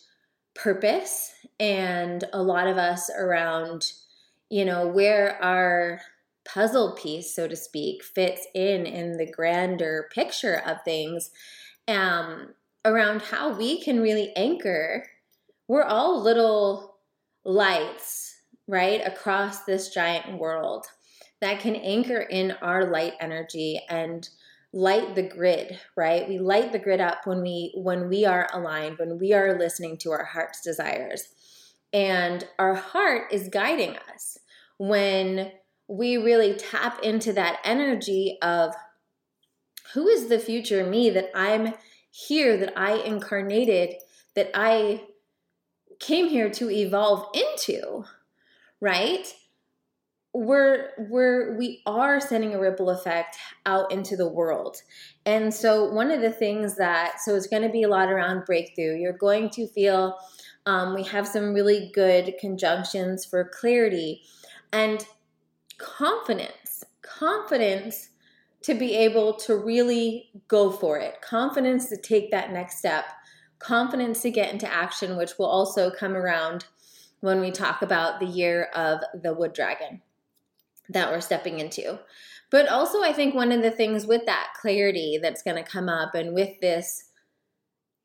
purpose 0.56 1.32
and 1.60 2.24
a 2.32 2.42
lot 2.42 2.66
of 2.66 2.76
us 2.76 3.10
around, 3.16 3.92
you 4.50 4.64
know, 4.64 4.86
where 4.86 5.42
our 5.42 6.00
puzzle 6.44 6.92
piece, 6.92 7.34
so 7.34 7.48
to 7.48 7.56
speak, 7.56 8.02
fits 8.02 8.46
in 8.54 8.86
in 8.86 9.16
the 9.16 9.30
grander 9.30 10.08
picture 10.12 10.62
of 10.66 10.78
things, 10.84 11.30
um, 11.88 12.54
around 12.84 13.22
how 13.22 13.56
we 13.56 13.80
can 13.82 14.00
really 14.00 14.32
anchor. 14.36 15.06
We're 15.68 15.84
all 15.84 16.22
little 16.22 16.98
lights, 17.44 18.34
right, 18.68 19.00
across 19.04 19.64
this 19.64 19.90
giant 19.90 20.38
world 20.38 20.86
that 21.40 21.60
can 21.60 21.76
anchor 21.76 22.20
in 22.20 22.52
our 22.62 22.90
light 22.90 23.14
energy 23.20 23.80
and 23.88 24.28
light 24.76 25.14
the 25.14 25.22
grid 25.22 25.78
right 25.96 26.28
we 26.28 26.38
light 26.38 26.70
the 26.70 26.78
grid 26.78 27.00
up 27.00 27.26
when 27.26 27.40
we 27.40 27.72
when 27.76 28.08
we 28.08 28.26
are 28.26 28.48
aligned 28.52 28.98
when 28.98 29.18
we 29.18 29.32
are 29.32 29.58
listening 29.58 29.96
to 29.96 30.10
our 30.10 30.24
heart's 30.24 30.60
desires 30.60 31.28
and 31.92 32.46
our 32.58 32.74
heart 32.74 33.32
is 33.32 33.48
guiding 33.48 33.96
us 34.12 34.38
when 34.78 35.50
we 35.88 36.16
really 36.16 36.54
tap 36.54 37.00
into 37.02 37.32
that 37.32 37.58
energy 37.64 38.38
of 38.42 38.74
who 39.94 40.08
is 40.08 40.28
the 40.28 40.38
future 40.38 40.84
me 40.84 41.10
that 41.10 41.30
I'm 41.34 41.74
here, 42.10 42.56
that 42.56 42.76
I 42.76 42.96
incarnated, 42.96 43.94
that 44.34 44.50
I 44.54 45.04
came 46.00 46.28
here 46.28 46.50
to 46.50 46.70
evolve 46.70 47.28
into, 47.34 48.04
right? 48.80 49.32
We're 50.38 50.90
we're 50.98 51.56
we 51.56 51.80
are 51.86 52.20
sending 52.20 52.54
a 52.54 52.60
ripple 52.60 52.90
effect 52.90 53.38
out 53.64 53.90
into 53.90 54.18
the 54.18 54.28
world. 54.28 54.76
And 55.24 55.52
so 55.52 55.90
one 55.90 56.10
of 56.10 56.20
the 56.20 56.30
things 56.30 56.76
that 56.76 57.22
so 57.22 57.34
it's 57.34 57.46
going 57.46 57.62
to 57.62 57.70
be 57.70 57.84
a 57.84 57.88
lot 57.88 58.10
around 58.10 58.44
breakthrough. 58.44 58.98
You're 58.98 59.16
going 59.16 59.48
to 59.50 59.66
feel 59.66 60.18
um, 60.66 60.94
we 60.94 61.04
have 61.04 61.26
some 61.26 61.54
really 61.54 61.90
good 61.94 62.34
conjunctions 62.38 63.24
for 63.24 63.48
clarity 63.48 64.24
and 64.74 65.06
confidence. 65.78 66.84
Confidence 67.00 68.10
to 68.62 68.74
be 68.74 68.94
able 68.94 69.32
to 69.32 69.56
really 69.56 70.30
go 70.48 70.70
for 70.70 70.98
it, 70.98 71.22
confidence 71.22 71.88
to 71.88 71.96
take 71.96 72.30
that 72.32 72.52
next 72.52 72.78
step, 72.78 73.06
confidence 73.58 74.20
to 74.20 74.30
get 74.30 74.52
into 74.52 74.70
action, 74.70 75.16
which 75.16 75.38
will 75.38 75.46
also 75.46 75.90
come 75.90 76.14
around 76.14 76.66
when 77.20 77.40
we 77.40 77.50
talk 77.50 77.80
about 77.80 78.20
the 78.20 78.26
year 78.26 78.64
of 78.74 79.00
the 79.22 79.32
wood 79.32 79.54
dragon 79.54 80.02
that 80.90 81.10
we're 81.10 81.20
stepping 81.20 81.58
into. 81.60 81.98
But 82.50 82.68
also, 82.68 83.02
I 83.02 83.12
think 83.12 83.34
one 83.34 83.52
of 83.52 83.62
the 83.62 83.70
things 83.70 84.06
with 84.06 84.26
that 84.26 84.54
clarity 84.60 85.18
that's 85.20 85.42
going 85.42 85.56
to 85.56 85.68
come 85.68 85.88
up 85.88 86.14
and 86.14 86.32
with 86.32 86.60
this 86.60 87.04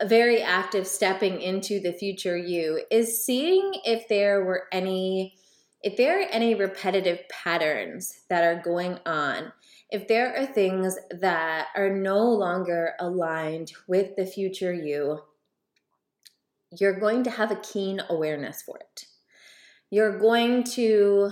very 0.03 0.41
active 0.41 0.87
stepping 0.87 1.41
into 1.41 1.79
the 1.79 1.93
future 1.93 2.35
you 2.35 2.83
is 2.89 3.23
seeing 3.23 3.71
if 3.85 4.07
there 4.07 4.43
were 4.43 4.63
any 4.71 5.35
if 5.83 5.97
there 5.97 6.19
are 6.19 6.27
any 6.29 6.53
repetitive 6.55 7.19
patterns 7.29 8.21
that 8.29 8.43
are 8.43 8.61
going 8.63 8.97
on 9.05 9.51
if 9.91 10.07
there 10.07 10.35
are 10.37 10.45
things 10.45 10.97
that 11.19 11.67
are 11.75 11.89
no 11.89 12.23
longer 12.23 12.93
aligned 12.99 13.73
with 13.87 14.15
the 14.15 14.25
future 14.25 14.73
you, 14.73 15.19
you're 16.79 16.99
going 16.99 17.23
to 17.23 17.29
have 17.29 17.51
a 17.51 17.57
keen 17.57 18.01
awareness 18.09 18.61
for 18.61 18.77
it. 18.77 19.05
You're 19.89 20.17
going 20.17 20.63
to 20.75 21.31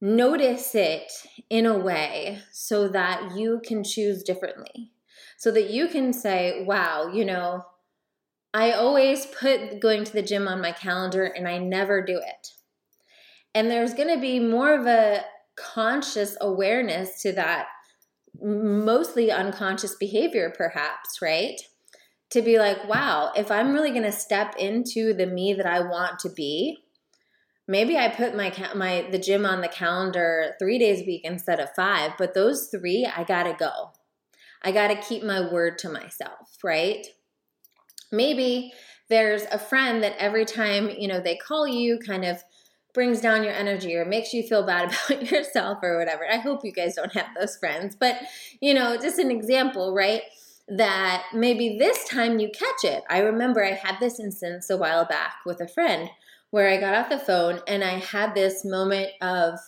notice 0.00 0.74
it 0.74 1.10
in 1.50 1.66
a 1.66 1.78
way 1.78 2.40
so 2.52 2.88
that 2.88 3.36
you 3.36 3.60
can 3.64 3.82
choose 3.82 4.22
differently. 4.22 4.92
So 5.36 5.50
that 5.52 5.70
you 5.70 5.88
can 5.88 6.12
say, 6.12 6.64
wow, 6.64 7.10
you 7.12 7.24
know, 7.24 7.64
I 8.52 8.72
always 8.72 9.26
put 9.26 9.80
going 9.80 10.04
to 10.04 10.12
the 10.12 10.22
gym 10.22 10.48
on 10.48 10.60
my 10.60 10.72
calendar 10.72 11.24
and 11.24 11.46
I 11.46 11.58
never 11.58 12.04
do 12.04 12.16
it. 12.16 12.48
And 13.54 13.70
there's 13.70 13.94
going 13.94 14.12
to 14.14 14.20
be 14.20 14.40
more 14.40 14.78
of 14.78 14.86
a 14.86 15.22
conscious 15.56 16.36
awareness 16.40 17.20
to 17.22 17.32
that 17.32 17.66
mostly 18.40 19.32
unconscious 19.32 19.96
behavior 19.96 20.52
perhaps 20.56 21.20
right 21.20 21.60
to 22.30 22.40
be 22.40 22.58
like 22.58 22.88
wow 22.88 23.32
if 23.36 23.50
i'm 23.50 23.72
really 23.72 23.90
going 23.90 24.04
to 24.04 24.12
step 24.12 24.54
into 24.56 25.12
the 25.12 25.26
me 25.26 25.52
that 25.52 25.66
i 25.66 25.80
want 25.80 26.18
to 26.20 26.28
be 26.30 26.78
maybe 27.68 27.96
i 27.96 28.08
put 28.08 28.34
my 28.34 28.52
my 28.74 29.06
the 29.12 29.18
gym 29.18 29.46
on 29.46 29.60
the 29.60 29.68
calendar 29.68 30.54
3 30.58 30.78
days 30.78 31.02
a 31.02 31.06
week 31.06 31.20
instead 31.24 31.60
of 31.60 31.70
5 31.76 32.12
but 32.18 32.34
those 32.34 32.68
3 32.68 33.08
i 33.16 33.22
got 33.22 33.44
to 33.44 33.52
go 33.52 33.92
i 34.62 34.72
got 34.72 34.88
to 34.88 34.96
keep 34.96 35.22
my 35.22 35.40
word 35.52 35.78
to 35.78 35.88
myself 35.88 36.56
right 36.64 37.06
maybe 38.10 38.72
there's 39.08 39.44
a 39.52 39.58
friend 39.58 40.02
that 40.02 40.16
every 40.18 40.44
time 40.44 40.90
you 40.90 41.06
know 41.06 41.20
they 41.20 41.36
call 41.36 41.68
you 41.68 41.98
kind 41.98 42.24
of 42.24 42.42
brings 42.94 43.20
down 43.20 43.44
your 43.44 43.52
energy 43.52 43.94
or 43.94 44.04
makes 44.04 44.32
you 44.32 44.42
feel 44.42 44.66
bad 44.66 44.92
about 45.10 45.30
yourself 45.30 45.78
or 45.82 45.98
whatever. 45.98 46.26
I 46.28 46.38
hope 46.38 46.64
you 46.64 46.72
guys 46.72 46.96
don't 46.96 47.12
have 47.12 47.28
those 47.38 47.56
friends, 47.56 47.96
but 47.98 48.16
you 48.60 48.74
know, 48.74 48.96
just 48.96 49.18
an 49.18 49.30
example, 49.30 49.94
right? 49.94 50.22
That 50.68 51.24
maybe 51.32 51.78
this 51.78 52.08
time 52.08 52.38
you 52.38 52.50
catch 52.50 52.84
it. 52.84 53.04
I 53.08 53.20
remember 53.20 53.64
I 53.64 53.72
had 53.72 54.00
this 54.00 54.18
instance 54.18 54.68
a 54.68 54.76
while 54.76 55.04
back 55.04 55.36
with 55.46 55.60
a 55.60 55.68
friend 55.68 56.10
where 56.50 56.68
I 56.68 56.78
got 56.78 56.94
off 56.94 57.10
the 57.10 57.18
phone 57.18 57.60
and 57.66 57.84
I 57.84 57.98
had 57.98 58.34
this 58.34 58.64
moment 58.64 59.10
of 59.20 59.58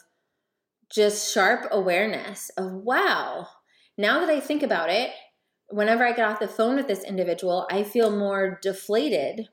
just 0.91 1.33
sharp 1.33 1.69
awareness 1.71 2.51
of 2.57 2.73
wow, 2.73 3.47
now 3.97 4.21
that 4.21 4.31
I 4.31 4.41
think 4.41 4.63
about 4.63 4.91
it, 4.91 5.11
whenever 5.69 6.05
I 6.05 6.13
get 6.13 6.29
off 6.29 6.41
the 6.41 6.49
phone 6.49 6.77
with 6.77 6.89
this 6.89 7.05
individual, 7.05 7.67
I 7.71 7.85
feel 7.85 8.11
more 8.11 8.59
deflated 8.63 9.49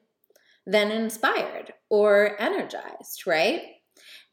than 0.65 0.91
inspired 0.91 1.73
or 1.89 2.41
energized, 2.41 3.27
right? 3.27 3.61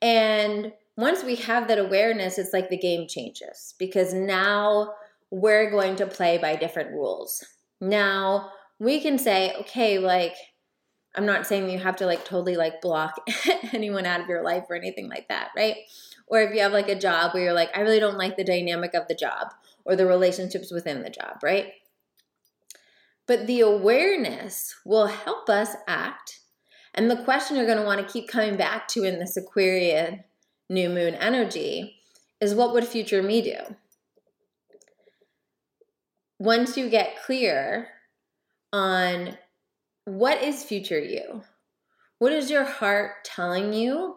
And 0.01 0.73
once 0.97 1.23
we 1.23 1.37
have 1.37 1.69
that 1.69 1.79
awareness, 1.79 2.39
it's 2.39 2.53
like 2.53 2.71
the 2.71 2.79
game 2.79 3.07
changes 3.09 3.75
because 3.79 4.15
now 4.15 4.93
we're 5.31 5.71
going 5.71 5.97
to 5.97 6.07
play 6.07 6.39
by 6.39 6.57
different 6.57 6.91
rules. 6.93 7.45
Now 7.81 8.51
we 8.79 9.01
can 9.01 9.19
say, 9.19 9.55
okay, 9.61 9.99
like, 9.99 10.35
I'm 11.15 11.27
not 11.27 11.47
saying 11.47 11.71
you 11.71 11.79
have 11.79 11.97
to 11.97 12.07
like 12.07 12.25
totally 12.25 12.57
like 12.57 12.81
block 12.81 13.21
anyone 13.73 14.07
out 14.07 14.21
of 14.21 14.29
your 14.29 14.43
life 14.43 14.65
or 14.69 14.77
anything 14.77 15.09
like 15.09 15.29
that, 15.29 15.51
right? 15.57 15.77
Or 16.27 16.41
if 16.41 16.55
you 16.55 16.61
have 16.61 16.73
like 16.73 16.89
a 16.89 16.99
job 16.99 17.33
where 17.33 17.45
you're 17.45 17.53
like, 17.53 17.77
I 17.77 17.81
really 17.81 18.01
don't 18.01 18.19
like 18.19 18.37
the 18.37 18.45
dynamic 18.45 18.95
of 18.95 19.07
the 19.09 19.15
job 19.15 19.53
or 19.85 19.95
the 19.95 20.07
relationships 20.07 20.73
within 20.73 21.03
the 21.03 21.11
job, 21.11 21.39
right? 21.43 21.75
But 23.27 23.47
the 23.47 23.61
awareness 23.61 24.75
will 24.85 25.07
help 25.07 25.49
us 25.49 25.77
act. 25.87 26.41
And 26.95 27.11
the 27.11 27.23
question 27.23 27.57
you're 27.57 27.67
going 27.67 27.79
to 27.79 27.85
want 27.85 28.07
to 28.07 28.13
keep 28.13 28.29
coming 28.29 28.57
back 28.57 28.89
to 28.89 29.05
in 29.05 29.19
this 29.19 29.37
Aquarian 29.37 30.25
new 30.69 30.89
moon 30.89 31.15
energy 31.15 31.97
is 32.41 32.55
what 32.55 32.73
would 32.73 32.87
future 32.87 33.23
me 33.23 33.41
do? 33.41 33.77
Once 36.39 36.77
you 36.77 36.89
get 36.89 37.23
clear 37.25 37.89
on 38.73 39.39
what 40.05 40.43
is 40.43 40.65
future 40.65 41.01
you, 41.01 41.43
what 42.19 42.33
is 42.33 42.51
your 42.51 42.65
heart 42.65 43.25
telling 43.25 43.73
you 43.73 44.17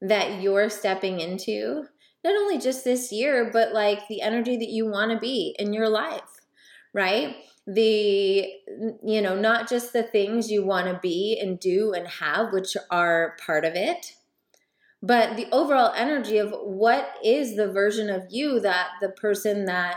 that 0.00 0.40
you're 0.42 0.70
stepping 0.70 1.20
into, 1.20 1.84
not 2.22 2.34
only 2.34 2.58
just 2.58 2.84
this 2.84 3.10
year, 3.12 3.50
but 3.52 3.72
like 3.72 4.06
the 4.08 4.22
energy 4.22 4.56
that 4.56 4.70
you 4.70 4.86
want 4.86 5.10
to 5.10 5.18
be 5.18 5.54
in 5.58 5.72
your 5.72 5.88
life, 5.88 6.40
right? 6.92 7.36
the 7.66 8.46
you 9.02 9.22
know 9.22 9.34
not 9.34 9.68
just 9.68 9.92
the 9.92 10.02
things 10.02 10.50
you 10.50 10.64
want 10.64 10.86
to 10.86 10.98
be 11.00 11.38
and 11.40 11.58
do 11.58 11.94
and 11.94 12.06
have 12.06 12.52
which 12.52 12.76
are 12.90 13.36
part 13.44 13.64
of 13.64 13.74
it 13.74 14.16
but 15.02 15.36
the 15.36 15.46
overall 15.50 15.92
energy 15.96 16.36
of 16.36 16.52
what 16.62 17.14
is 17.24 17.56
the 17.56 17.70
version 17.70 18.10
of 18.10 18.22
you 18.28 18.60
that 18.60 18.88
the 19.00 19.08
person 19.08 19.64
that 19.64 19.96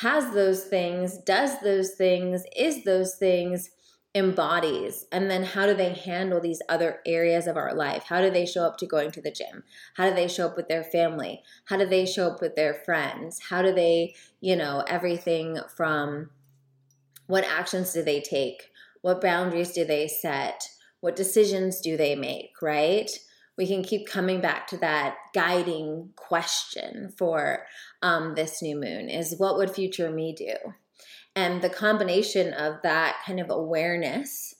has 0.00 0.34
those 0.34 0.64
things 0.64 1.16
does 1.18 1.58
those 1.62 1.92
things 1.94 2.44
is 2.54 2.84
those 2.84 3.14
things 3.14 3.70
embodies 4.14 5.06
and 5.12 5.30
then 5.30 5.44
how 5.44 5.66
do 5.66 5.74
they 5.74 5.92
handle 5.92 6.40
these 6.40 6.60
other 6.68 6.98
areas 7.06 7.46
of 7.46 7.56
our 7.56 7.72
life 7.72 8.04
how 8.08 8.20
do 8.20 8.28
they 8.28 8.44
show 8.44 8.64
up 8.64 8.76
to 8.76 8.84
going 8.84 9.12
to 9.12 9.22
the 9.22 9.30
gym 9.30 9.62
how 9.94 10.08
do 10.08 10.14
they 10.14 10.26
show 10.26 10.46
up 10.46 10.56
with 10.56 10.66
their 10.66 10.82
family 10.82 11.42
how 11.66 11.76
do 11.76 11.86
they 11.86 12.04
show 12.04 12.26
up 12.26 12.40
with 12.40 12.56
their 12.56 12.74
friends 12.74 13.38
how 13.50 13.62
do 13.62 13.72
they 13.72 14.12
you 14.40 14.56
know 14.56 14.82
everything 14.88 15.56
from 15.76 16.28
what 17.30 17.44
actions 17.44 17.92
do 17.92 18.02
they 18.02 18.20
take? 18.20 18.72
What 19.02 19.20
boundaries 19.20 19.70
do 19.70 19.84
they 19.84 20.08
set? 20.08 20.68
What 20.98 21.14
decisions 21.14 21.80
do 21.80 21.96
they 21.96 22.16
make, 22.16 22.60
right? 22.60 23.08
We 23.56 23.68
can 23.68 23.84
keep 23.84 24.08
coming 24.08 24.40
back 24.40 24.66
to 24.68 24.76
that 24.78 25.14
guiding 25.32 26.10
question 26.16 27.12
for 27.16 27.66
um, 28.02 28.34
this 28.34 28.60
new 28.60 28.74
moon 28.74 29.08
is 29.08 29.36
what 29.38 29.56
would 29.56 29.70
future 29.70 30.10
me 30.10 30.34
do? 30.34 30.56
And 31.40 31.62
the 31.62 31.70
combination 31.70 32.52
of 32.52 32.82
that 32.82 33.22
kind 33.24 33.40
of 33.40 33.48
awareness 33.48 34.54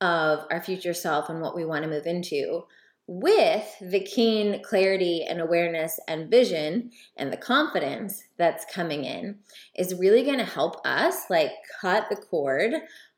of 0.00 0.46
our 0.52 0.62
future 0.62 0.94
self 0.94 1.28
and 1.28 1.40
what 1.40 1.56
we 1.56 1.64
want 1.64 1.82
to 1.82 1.90
move 1.90 2.06
into 2.06 2.62
with 3.08 3.74
the 3.80 3.98
keen 3.98 4.62
clarity 4.62 5.24
and 5.28 5.40
awareness 5.40 5.98
and 6.06 6.30
vision 6.30 6.92
and 7.16 7.32
the 7.32 7.36
confidence 7.36 8.22
that's 8.38 8.64
coming 8.72 9.04
in 9.04 9.40
is 9.76 9.98
really 9.98 10.22
going 10.22 10.38
to 10.38 10.44
help 10.44 10.76
us 10.86 11.28
like 11.28 11.50
cut 11.80 12.06
the 12.08 12.14
cord 12.14 12.72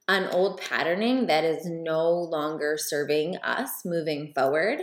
on 0.08 0.24
old 0.28 0.58
patterning 0.58 1.26
that 1.26 1.44
is 1.44 1.66
no 1.66 2.10
longer 2.10 2.78
serving 2.78 3.36
us 3.42 3.84
moving 3.84 4.32
forward 4.34 4.78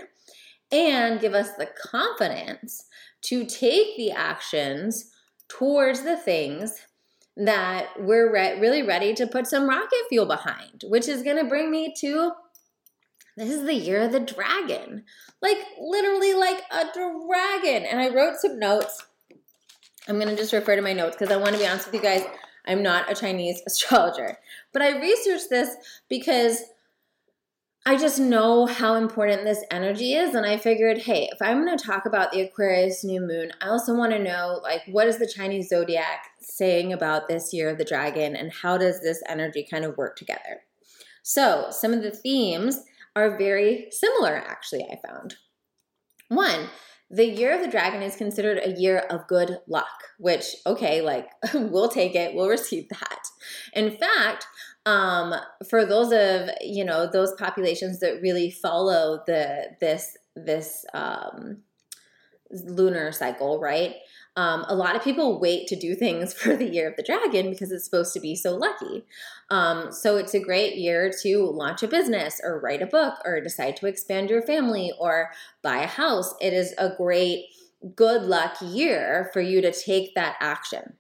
and 0.72 1.20
give 1.20 1.34
us 1.34 1.56
the 1.56 1.70
confidence 1.92 2.86
to 3.24 3.48
take 3.48 3.98
the 3.98 4.12
actions 4.12 5.12
towards 5.48 6.04
the 6.04 6.18
things 6.18 6.82
that 7.38 7.88
we're 8.00 8.32
re- 8.32 8.60
really 8.60 8.84
ready 8.84 9.14
to 9.16 9.28
put 9.28 9.48
some 9.48 9.70
rocket 9.70 10.04
fuel 10.10 10.26
behind, 10.26 10.84
which 10.88 11.08
is 11.08 11.24
going 11.24 11.38
to 11.38 11.46
bring 11.46 11.72
me 11.72 11.94
to 12.00 12.34
this 13.38 13.50
is 13.50 13.64
the 13.64 13.74
year 13.74 14.02
of 14.02 14.12
the 14.12 14.20
dragon. 14.20 15.06
Like, 15.42 15.58
literally, 15.80 16.34
like 16.34 16.62
a 16.70 16.86
dragon. 16.94 17.86
And 17.86 18.00
I 18.00 18.10
wrote 18.10 18.36
some 18.36 18.60
notes 18.60 19.06
I'm 20.08 20.20
going 20.20 20.30
to 20.30 20.36
just 20.36 20.54
refer 20.54 20.76
to 20.76 20.82
my 20.82 20.94
notes 20.94 21.16
because 21.18 21.32
I 21.32 21.38
want 21.38 21.54
to 21.54 21.60
be 21.60 21.68
honest 21.68 21.86
with 21.86 21.96
you 21.96 22.02
guys. 22.02 22.24
I'm 22.66 22.84
not 22.84 23.12
a 23.12 23.16
Chinese 23.16 23.62
astrologer. 23.68 24.38
But 24.74 24.82
I 24.82 25.00
researched 25.00 25.50
this 25.50 25.76
because 26.10 26.64
I 27.84 27.98
just 27.98 28.20
know 28.20 28.68
how 28.68 28.94
important 28.94 29.44
this 29.44 29.64
energy 29.72 30.14
is. 30.14 30.36
And 30.36 30.46
I 30.46 30.58
figured, 30.58 31.00
hey, 31.00 31.30
if 31.32 31.42
I'm 31.42 31.66
going 31.66 31.76
to 31.76 31.84
talk 31.84 32.06
about 32.06 32.32
the 32.32 32.42
Aquarius 32.42 33.04
new 33.04 33.22
moon, 33.22 33.52
I 33.60 33.70
also 33.70 33.96
want 33.96 34.12
to 34.12 34.20
know, 34.20 34.60
like, 34.62 34.84
what 34.88 35.08
is 35.08 35.18
the 35.18 35.28
Chinese 35.28 35.70
zodiac 35.70 36.28
saying 36.40 36.94
about 36.94 37.28
this 37.28 37.52
year 37.54 37.70
of 37.70 37.80
the 37.80 37.86
dragon 37.86 38.36
and 38.36 38.52
how 38.54 38.78
does 38.78 39.02
this 39.02 39.24
energy 39.28 39.68
kind 39.70 39.84
of 39.84 39.98
work 39.98 40.16
together? 40.16 40.62
So, 41.24 41.68
some 41.72 41.92
of 41.92 42.04
the 42.04 42.12
themes 42.12 42.84
are 43.16 43.38
very 43.38 43.88
similar, 43.90 44.36
actually, 44.36 44.84
I 44.84 45.00
found. 45.08 45.36
One, 46.28 46.70
the 47.10 47.26
year 47.26 47.54
of 47.54 47.62
the 47.62 47.72
dragon 47.72 48.02
is 48.04 48.16
considered 48.16 48.60
a 48.64 48.80
year 48.80 49.00
of 49.00 49.28
good 49.28 49.58
luck, 49.68 49.88
which, 50.18 50.56
okay, 50.66 51.02
like, 51.02 51.28
we'll 51.54 51.90
take 51.90 52.16
it, 52.16 52.36
we'll 52.36 52.48
receive 52.48 52.90
that. 52.90 53.20
In 53.74 53.92
fact, 53.92 54.46
um, 54.86 55.34
for 55.70 55.86
those 55.86 56.12
of 56.12 56.50
you 56.62 56.84
know 56.84 57.10
those 57.12 57.34
populations 57.34 58.00
that 58.00 58.22
really 58.22 58.50
follow 58.50 59.22
the 59.28 59.76
this 59.80 60.18
this 60.36 60.86
um, 60.94 61.58
lunar 62.52 63.12
cycle, 63.12 63.60
right? 63.60 63.96
Um, 64.38 64.64
a 64.70 64.76
lot 64.76 64.96
of 64.96 65.04
people 65.04 65.42
wait 65.42 65.68
to 65.68 65.76
do 65.76 65.94
things 65.94 66.34
for 66.42 66.56
the 66.56 66.70
year 66.70 66.90
of 66.90 66.96
the 66.96 67.04
dragon 67.04 67.50
because 67.50 67.72
it's 67.72 67.86
supposed 67.86 68.14
to 68.14 68.20
be 68.20 68.36
so 68.36 68.56
lucky. 68.56 69.06
Um, 69.50 69.92
so 69.92 70.18
it's 70.18 70.34
a 70.34 70.40
great 70.40 70.78
year 70.78 71.12
to 71.22 71.46
launch 71.46 71.84
a 71.84 71.88
business 71.88 72.40
or 72.44 72.60
write 72.60 72.82
a 72.82 72.88
book 72.88 73.16
or 73.26 73.42
decide 73.42 73.76
to 73.78 73.88
expand 73.88 74.30
your 74.30 74.42
family 74.42 74.94
or 75.00 75.32
buy 75.62 75.84
a 75.84 75.88
house. 75.88 76.34
It 76.40 76.54
is 76.54 76.74
a 76.78 76.96
great 76.96 77.46
good 77.96 78.24
luck 78.24 78.56
year 78.62 79.30
for 79.34 79.42
you 79.42 79.62
to 79.62 79.72
take 79.72 80.16
that 80.16 80.36
action. 80.40 80.94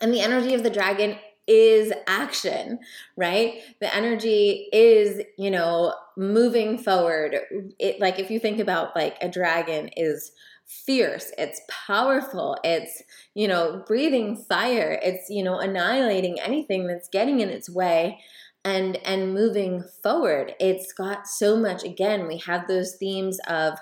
And 0.00 0.12
the 0.12 0.20
energy 0.20 0.52
of 0.52 0.62
the 0.62 0.70
dragon 0.70 1.16
is 1.46 1.92
action, 2.06 2.78
right? 3.16 3.60
The 3.80 3.94
energy 3.94 4.68
is, 4.72 5.22
you 5.36 5.50
know, 5.50 5.94
moving 6.16 6.78
forward. 6.78 7.36
It 7.78 8.00
like 8.00 8.18
if 8.18 8.30
you 8.30 8.38
think 8.38 8.58
about 8.58 8.94
like 8.94 9.16
a 9.20 9.28
dragon 9.28 9.90
is 9.96 10.32
fierce, 10.66 11.32
it's 11.36 11.60
powerful, 11.86 12.56
it's, 12.64 13.02
you 13.34 13.48
know, 13.48 13.82
breathing 13.86 14.36
fire, 14.36 14.98
it's, 15.02 15.28
you 15.28 15.42
know, 15.42 15.58
annihilating 15.58 16.40
anything 16.40 16.86
that's 16.86 17.08
getting 17.08 17.40
in 17.40 17.48
its 17.48 17.68
way 17.68 18.20
and 18.64 18.96
and 19.04 19.34
moving 19.34 19.82
forward. 20.02 20.54
It's 20.60 20.92
got 20.92 21.26
so 21.26 21.56
much 21.56 21.84
again, 21.84 22.26
we 22.26 22.38
have 22.38 22.68
those 22.68 22.96
themes 22.96 23.38
of 23.48 23.78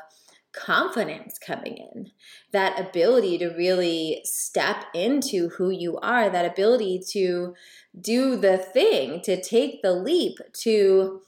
confidence 0.52 1.38
coming 1.38 1.76
in, 1.76 2.10
that 2.52 2.78
ability 2.78 3.38
to 3.38 3.48
really 3.48 4.20
step 4.24 4.84
into 4.94 5.50
who 5.50 5.70
you 5.70 5.98
are, 5.98 6.28
that 6.28 6.50
ability 6.50 7.02
to 7.10 7.54
do 8.00 8.36
the 8.36 8.58
thing, 8.58 9.20
to 9.22 9.40
take 9.40 9.82
the 9.82 9.92
leap, 9.92 10.38
to 10.52 11.22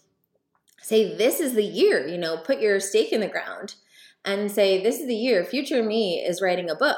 say, 0.80 1.16
This 1.16 1.40
is 1.40 1.54
the 1.54 1.64
year, 1.64 2.06
you 2.06 2.18
know, 2.18 2.36
put 2.36 2.60
your 2.60 2.80
stake 2.80 3.12
in 3.12 3.20
the 3.20 3.28
ground 3.28 3.76
and 4.24 4.50
say, 4.50 4.82
This 4.82 5.00
is 5.00 5.06
the 5.06 5.14
year. 5.14 5.44
Future 5.44 5.82
me 5.82 6.18
is 6.20 6.42
writing 6.42 6.70
a 6.70 6.74
book. 6.74 6.96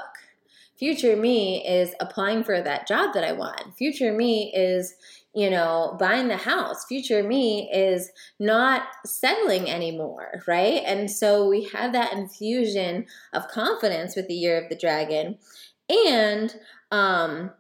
Future 0.76 1.16
me 1.16 1.64
is 1.66 1.94
applying 2.00 2.42
for 2.42 2.60
that 2.60 2.86
job 2.86 3.14
that 3.14 3.24
I 3.24 3.32
want. 3.32 3.76
Future 3.76 4.12
me 4.12 4.52
is, 4.54 4.94
you 5.34 5.50
know, 5.50 5.96
buying 5.98 6.28
the 6.28 6.36
house. 6.36 6.84
Future 6.84 7.22
me 7.22 7.70
is 7.72 8.10
not 8.38 8.86
settling 9.04 9.68
anymore, 9.68 10.42
right? 10.46 10.82
And 10.86 11.10
so 11.10 11.48
we 11.48 11.64
have 11.74 11.92
that 11.92 12.12
infusion 12.12 13.06
of 13.32 13.48
confidence 13.48 14.14
with 14.14 14.28
the 14.28 14.34
year 14.34 14.62
of 14.62 14.68
the 14.68 14.76
dragon. 14.76 15.38
And 15.88 16.54
um 16.90 17.50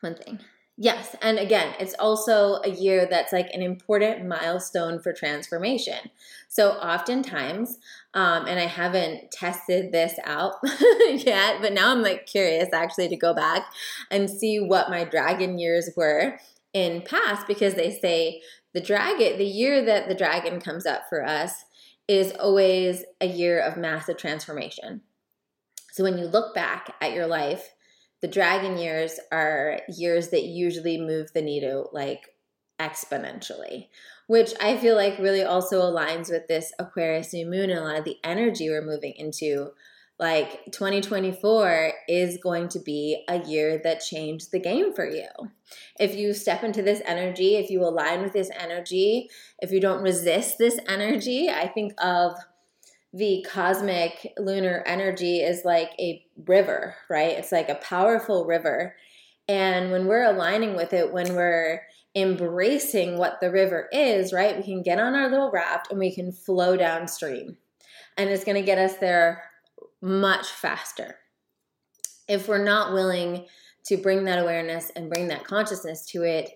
one 0.00 0.16
thing. 0.16 0.40
Yes, 0.78 1.14
and 1.20 1.38
again, 1.38 1.74
it's 1.78 1.94
also 1.98 2.60
a 2.64 2.70
year 2.70 3.06
that's 3.08 3.32
like 3.32 3.50
an 3.52 3.62
important 3.62 4.26
milestone 4.26 5.00
for 5.00 5.12
transformation. 5.12 6.10
So 6.48 6.70
oftentimes, 6.70 7.78
um, 8.14 8.46
and 8.46 8.58
I 8.58 8.66
haven't 8.66 9.30
tested 9.30 9.92
this 9.92 10.14
out 10.24 10.54
yet, 11.08 11.60
but 11.60 11.74
now 11.74 11.92
I'm 11.92 12.02
like 12.02 12.26
curious 12.26 12.70
actually 12.72 13.08
to 13.08 13.16
go 13.16 13.34
back 13.34 13.66
and 14.10 14.28
see 14.28 14.58
what 14.58 14.90
my 14.90 15.04
dragon 15.04 15.58
years 15.58 15.90
were 15.94 16.38
in 16.72 17.02
past 17.02 17.46
because 17.46 17.74
they 17.74 17.90
say 17.90 18.40
the 18.74 18.80
dragon, 18.80 19.38
the 19.38 19.44
year 19.44 19.84
that 19.84 20.08
the 20.08 20.14
dragon 20.14 20.60
comes 20.60 20.86
up 20.86 21.02
for 21.08 21.24
us 21.24 21.64
is 22.08 22.32
always 22.32 23.04
a 23.20 23.26
year 23.26 23.60
of 23.60 23.76
massive 23.76 24.16
transformation. 24.16 25.02
So 25.92 26.02
when 26.02 26.18
you 26.18 26.26
look 26.26 26.54
back 26.54 26.94
at 27.00 27.12
your 27.12 27.26
life, 27.26 27.70
the 28.22 28.28
dragon 28.28 28.78
years 28.78 29.18
are 29.30 29.80
years 29.88 30.28
that 30.30 30.44
usually 30.44 30.98
move 30.98 31.32
the 31.32 31.42
needle 31.42 31.90
like 31.92 32.28
exponentially, 32.80 33.88
which 34.26 34.52
I 34.60 34.76
feel 34.76 34.96
like 34.96 35.18
really 35.18 35.42
also 35.42 35.80
aligns 35.82 36.30
with 36.30 36.48
this 36.48 36.72
Aquarius 36.78 37.32
new 37.32 37.46
moon 37.46 37.70
and 37.70 37.78
a 37.78 37.82
lot 37.82 37.98
of 37.98 38.04
the 38.04 38.18
energy 38.24 38.70
we're 38.70 38.80
moving 38.80 39.12
into 39.16 39.72
like 40.22 40.66
2024 40.66 41.92
is 42.06 42.38
going 42.40 42.68
to 42.68 42.78
be 42.78 43.24
a 43.28 43.42
year 43.42 43.80
that 43.82 44.00
changed 44.00 44.52
the 44.52 44.60
game 44.60 44.94
for 44.94 45.04
you. 45.04 45.26
If 45.98 46.14
you 46.14 46.32
step 46.32 46.62
into 46.62 46.80
this 46.80 47.02
energy, 47.04 47.56
if 47.56 47.70
you 47.70 47.82
align 47.82 48.22
with 48.22 48.32
this 48.32 48.48
energy, 48.56 49.28
if 49.58 49.72
you 49.72 49.80
don't 49.80 50.00
resist 50.00 50.58
this 50.58 50.78
energy, 50.86 51.50
I 51.50 51.66
think 51.66 51.94
of 52.00 52.36
the 53.12 53.44
cosmic 53.50 54.32
lunar 54.38 54.84
energy 54.86 55.40
is 55.40 55.64
like 55.64 55.90
a 55.98 56.24
river, 56.46 56.94
right? 57.10 57.32
It's 57.32 57.50
like 57.50 57.68
a 57.68 57.74
powerful 57.74 58.44
river. 58.44 58.94
And 59.48 59.90
when 59.90 60.06
we're 60.06 60.22
aligning 60.22 60.76
with 60.76 60.92
it, 60.92 61.12
when 61.12 61.34
we're 61.34 61.82
embracing 62.14 63.18
what 63.18 63.40
the 63.40 63.50
river 63.50 63.88
is, 63.90 64.32
right, 64.32 64.56
we 64.56 64.62
can 64.62 64.84
get 64.84 65.00
on 65.00 65.16
our 65.16 65.28
little 65.28 65.50
raft 65.50 65.90
and 65.90 65.98
we 65.98 66.14
can 66.14 66.30
flow 66.30 66.76
downstream. 66.76 67.56
And 68.16 68.30
it's 68.30 68.44
going 68.44 68.54
to 68.54 68.62
get 68.62 68.78
us 68.78 68.98
there 68.98 69.42
much 70.02 70.48
faster. 70.48 71.16
If 72.28 72.48
we're 72.48 72.64
not 72.64 72.92
willing 72.92 73.46
to 73.86 73.96
bring 73.96 74.24
that 74.24 74.38
awareness 74.38 74.90
and 74.94 75.10
bring 75.10 75.28
that 75.28 75.44
consciousness 75.44 76.04
to 76.06 76.22
it, 76.22 76.50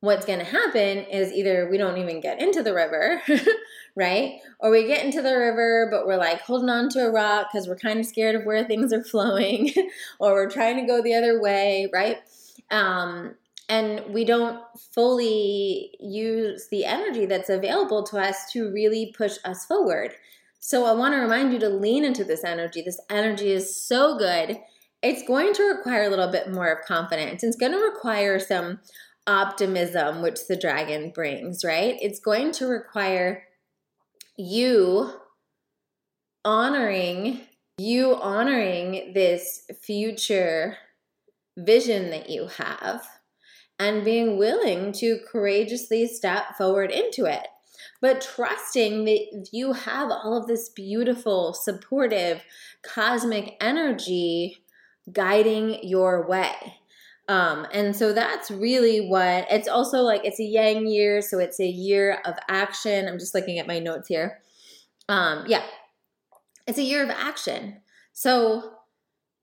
what's 0.00 0.26
going 0.26 0.38
to 0.38 0.44
happen 0.44 0.98
is 0.98 1.32
either 1.32 1.68
we 1.70 1.78
don't 1.78 1.98
even 1.98 2.20
get 2.20 2.40
into 2.40 2.62
the 2.62 2.74
river, 2.74 3.22
right? 3.96 4.40
Or 4.60 4.70
we 4.70 4.86
get 4.86 5.04
into 5.04 5.22
the 5.22 5.36
river, 5.36 5.88
but 5.90 6.06
we're 6.06 6.18
like 6.18 6.42
holding 6.42 6.68
on 6.68 6.90
to 6.90 7.06
a 7.06 7.10
rock 7.10 7.48
because 7.50 7.66
we're 7.66 7.76
kind 7.76 7.98
of 7.98 8.06
scared 8.06 8.34
of 8.34 8.44
where 8.44 8.64
things 8.68 8.92
are 8.92 9.02
flowing, 9.02 9.72
or 10.18 10.32
we're 10.32 10.50
trying 10.50 10.76
to 10.76 10.86
go 10.86 11.02
the 11.02 11.14
other 11.14 11.40
way, 11.40 11.88
right? 11.92 12.18
Um, 12.70 13.34
and 13.68 14.02
we 14.10 14.26
don't 14.26 14.62
fully 14.92 15.92
use 15.98 16.68
the 16.68 16.84
energy 16.84 17.24
that's 17.24 17.48
available 17.48 18.02
to 18.04 18.18
us 18.18 18.52
to 18.52 18.70
really 18.70 19.14
push 19.16 19.38
us 19.44 19.64
forward. 19.64 20.14
So 20.66 20.86
I 20.86 20.92
want 20.92 21.12
to 21.12 21.18
remind 21.18 21.52
you 21.52 21.58
to 21.58 21.68
lean 21.68 22.06
into 22.06 22.24
this 22.24 22.42
energy. 22.42 22.80
This 22.80 22.98
energy 23.10 23.50
is 23.50 23.76
so 23.86 24.16
good. 24.16 24.58
It's 25.02 25.22
going 25.22 25.52
to 25.52 25.62
require 25.62 26.04
a 26.04 26.08
little 26.08 26.32
bit 26.32 26.50
more 26.50 26.68
of 26.68 26.86
confidence. 26.86 27.44
It's 27.44 27.58
going 27.58 27.72
to 27.72 27.78
require 27.78 28.38
some 28.38 28.80
optimism, 29.26 30.22
which 30.22 30.46
the 30.48 30.56
dragon 30.56 31.10
brings, 31.10 31.66
right? 31.66 31.98
It's 32.00 32.18
going 32.18 32.52
to 32.52 32.66
require 32.66 33.42
you 34.38 35.12
honoring 36.46 37.42
you 37.76 38.14
honoring 38.14 39.12
this 39.12 39.66
future 39.82 40.78
vision 41.58 42.08
that 42.08 42.30
you 42.30 42.46
have 42.46 43.06
and 43.78 44.02
being 44.02 44.38
willing 44.38 44.92
to 44.92 45.18
courageously 45.30 46.06
step 46.06 46.56
forward 46.56 46.90
into 46.90 47.26
it 47.26 47.48
but 48.00 48.20
trusting 48.20 49.04
that 49.04 49.48
you 49.52 49.72
have 49.72 50.10
all 50.10 50.36
of 50.36 50.46
this 50.46 50.68
beautiful, 50.68 51.52
supportive, 51.52 52.42
cosmic 52.82 53.56
energy 53.60 54.58
guiding 55.12 55.82
your 55.82 56.26
way. 56.26 56.54
Um, 57.28 57.66
and 57.72 57.96
so 57.96 58.12
that's 58.12 58.50
really 58.50 59.08
what 59.08 59.46
it's 59.50 59.68
also 59.68 60.02
like 60.02 60.24
it's 60.24 60.40
a 60.40 60.44
yang 60.44 60.86
year, 60.86 61.22
so 61.22 61.38
it's 61.38 61.58
a 61.58 61.66
year 61.66 62.20
of 62.24 62.34
action. 62.48 63.08
I'm 63.08 63.18
just 63.18 63.34
looking 63.34 63.58
at 63.58 63.66
my 63.66 63.78
notes 63.78 64.08
here. 64.08 64.40
Um, 65.08 65.44
yeah, 65.46 65.62
it's 66.66 66.78
a 66.78 66.82
year 66.82 67.02
of 67.02 67.10
action. 67.10 67.80
So 68.12 68.74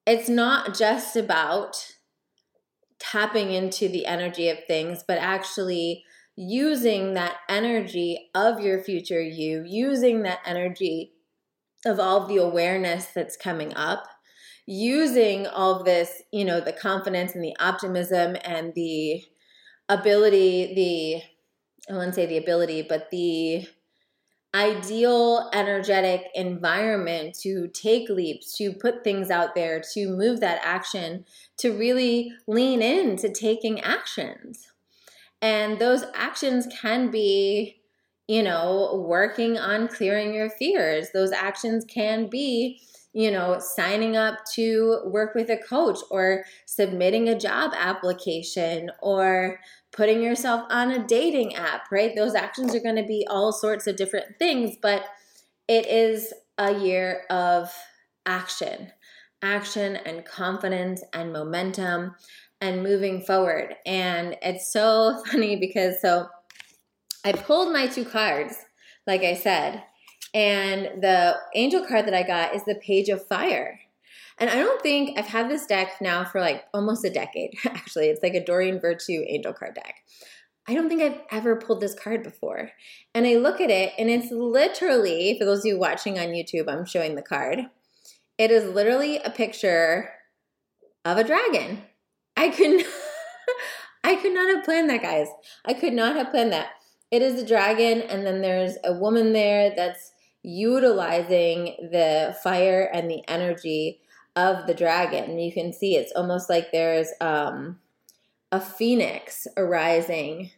it's 0.06 0.30
not 0.30 0.78
just 0.78 1.16
about 1.16 1.96
tapping 3.00 3.52
into 3.52 3.90
the 3.90 4.06
energy 4.06 4.50
of 4.50 4.64
things, 4.66 5.04
but 5.08 5.18
actually 5.18 6.04
using 6.36 7.14
that 7.14 7.38
energy 7.50 8.30
of 8.34 8.60
your 8.60 8.82
future 8.84 9.22
you, 9.22 9.64
using 9.66 10.24
that 10.24 10.40
energy 10.46 11.14
of 11.86 12.00
all 12.00 12.28
the 12.28 12.38
awareness 12.38 13.08
that's 13.08 13.38
coming 13.38 13.74
up, 13.76 14.06
using 14.66 15.48
all 15.48 15.76
of 15.80 15.86
this, 15.86 16.22
you 16.32 16.46
know, 16.46 16.62
the 16.62 16.74
confidence 16.74 17.34
and 17.36 17.44
the 17.44 17.56
optimism 17.60 18.36
and 18.44 18.74
the 18.76 19.24
ability, 19.90 20.74
the, 20.76 21.94
I 21.94 21.98
wouldn't 21.98 22.16
say 22.16 22.26
the 22.26 22.38
ability, 22.38 22.84
but 22.84 23.10
the 23.12 23.68
ideal 24.54 25.50
energetic 25.54 26.26
environment 26.36 27.36
to 27.42 27.68
take 27.70 28.10
leaps, 28.10 28.56
to 28.58 28.74
put 28.74 29.04
things 29.04 29.30
out 29.30 29.56
there, 29.56 29.82
to 29.94 30.10
move 30.10 30.40
that 30.42 30.60
action, 30.64 31.26
to 31.58 31.72
really 31.72 32.34
lean 32.48 32.82
into 32.82 33.30
taking 33.30 33.80
actions. 33.82 34.71
And 35.42 35.80
those 35.80 36.04
actions 36.14 36.68
can 36.82 37.10
be, 37.10 37.82
you 38.28 38.44
know, 38.44 39.04
working 39.08 39.58
on 39.58 39.88
clearing 39.88 40.34
your 40.34 40.50
fears. 40.50 41.10
Those 41.14 41.32
actions 41.32 41.84
can 41.86 42.28
be, 42.30 42.82
you 43.14 43.32
know, 43.32 43.60
signing 43.60 44.16
up 44.16 44.40
to 44.54 45.00
work 45.06 45.34
with 45.34 45.50
a 45.50 45.58
coach 45.58 46.00
or 46.10 46.46
submitting 46.66 47.28
a 47.28 47.40
job 47.40 47.72
application 47.76 48.92
or 49.02 49.60
putting 49.92 50.22
yourself 50.22 50.66
on 50.70 50.92
a 50.92 51.06
dating 51.06 51.56
app, 51.56 51.92
right? 51.92 52.16
Those 52.16 52.36
actions 52.36 52.74
are 52.76 52.80
going 52.80 52.96
to 52.96 53.04
be 53.04 53.26
all 53.30 53.52
sorts 53.52 53.88
of 53.88 53.98
different 53.98 54.38
things, 54.40 54.78
but 54.82 55.06
it 55.68 55.88
is 55.88 56.34
a 56.58 56.74
year 56.74 57.24
of 57.30 57.74
action, 58.26 58.92
action 59.42 59.96
and 59.98 60.24
confidence 60.24 61.04
and 61.14 61.34
momentum 61.34 62.16
and 62.62 62.84
moving 62.84 63.22
forward. 63.22 63.76
And 63.86 64.38
it's 64.42 64.72
so 64.72 65.22
funny 65.32 65.56
because 65.58 66.00
so 66.00 66.28
I 67.26 67.34
pulled 67.34 67.74
my 67.74 67.88
two 67.88 68.06
cards, 68.06 68.56
like 69.06 69.22
I 69.22 69.34
said, 69.34 69.84
and 70.34 71.02
the 71.02 71.36
angel 71.56 71.86
card 71.86 72.06
that 72.06 72.14
I 72.14 72.24
got 72.24 72.56
is 72.56 72.64
the 72.64 72.76
Page 72.76 73.10
of 73.10 73.26
Fire. 73.28 73.80
And 74.38 74.50
I 74.50 74.56
don't 74.56 74.82
think 74.82 75.20
I've 75.20 75.28
had 75.28 75.50
this 75.50 75.66
deck 75.66 76.02
now 76.02 76.24
for 76.24 76.40
like 76.40 76.64
almost 76.74 77.06
a 77.06 77.10
decade, 77.10 77.52
actually. 77.66 78.08
It's 78.08 78.24
like 78.24 78.34
a 78.34 78.44
Doreen 78.44 78.80
Virtue 78.80 79.24
angel 79.28 79.54
card 79.54 79.76
deck. 79.76 79.96
I 80.68 80.74
don't 80.74 80.90
think 80.90 81.02
I've 81.02 81.20
ever 81.32 81.56
pulled 81.56 81.82
this 81.82 81.96
card 81.96 82.24
before. 82.24 82.72
And 83.14 83.26
I 83.26 83.36
look 83.36 83.60
at 83.60 83.70
it, 83.70 83.94
and 83.98 84.10
it's 84.10 84.32
literally, 84.32 85.36
for 85.38 85.46
those 85.46 85.60
of 85.60 85.66
you 85.66 85.78
watching 85.78 86.18
on 86.18 86.28
YouTube, 86.28 86.70
I'm 86.70 86.86
showing 86.86 87.16
the 87.16 87.22
card. 87.22 87.60
It 88.38 88.52
is 88.52 88.74
literally 88.74 89.18
a 89.18 89.30
picture 89.30 90.12
of 91.04 91.18
a 91.18 91.24
dragon. 91.24 91.84
I 92.42 92.50
could 92.50 92.84
I 94.04 94.16
could 94.16 94.34
not 94.34 94.50
have 94.56 94.66
planned 94.66 94.90
that, 94.90 95.04
guys. 95.04 95.28
I 95.64 95.76
could 95.76 95.94
not 95.94 96.16
have 96.16 96.32
planned 96.32 96.52
that. 96.54 96.70
It 97.12 97.22
is 97.22 97.40
a 97.40 97.46
dragon, 97.46 98.02
and 98.02 98.26
then 98.26 98.42
there's 98.42 98.78
a 98.84 98.94
woman 98.94 99.32
there 99.32 99.76
that's 99.76 100.12
utilizing 100.42 101.76
the 101.92 102.36
fire 102.42 102.90
and 102.92 103.12
the 103.12 103.22
energy 103.28 104.02
of 104.36 104.66
the 104.66 104.74
dragon. 104.74 105.38
You 105.38 105.54
can 105.54 105.72
see 105.72 105.96
it's 105.96 106.14
almost 106.16 106.50
like 106.50 106.72
there's 106.72 107.10
um, 107.22 107.80
a 108.52 108.60
phoenix 108.60 109.46
arising 109.56 110.50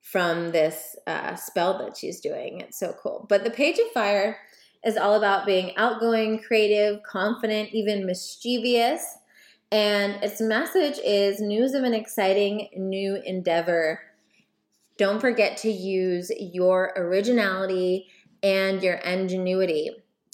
from 0.00 0.52
this 0.52 0.96
uh, 1.06 1.34
spell 1.34 1.76
that 1.78 1.98
she's 1.98 2.20
doing. 2.20 2.60
It's 2.60 2.78
so 2.78 2.94
cool. 3.02 3.26
But 3.28 3.44
the 3.44 3.50
Page 3.50 3.78
of 3.78 3.92
Fire 3.92 4.38
is 4.82 4.96
all 4.96 5.14
about 5.14 5.44
being 5.44 5.76
outgoing, 5.76 6.38
creative, 6.38 7.02
confident, 7.02 7.68
even 7.72 8.06
mischievous. 8.06 9.18
And 9.72 10.22
its 10.22 10.38
message 10.38 10.98
is 11.02 11.40
news 11.40 11.72
of 11.72 11.82
an 11.82 11.94
exciting 11.94 12.68
new 12.76 13.16
endeavor. 13.24 14.00
Don't 14.98 15.18
forget 15.18 15.56
to 15.58 15.70
use 15.70 16.30
your 16.38 16.92
originality 16.94 18.08
and 18.42 18.82
your 18.82 18.96
ingenuity. 18.96 19.90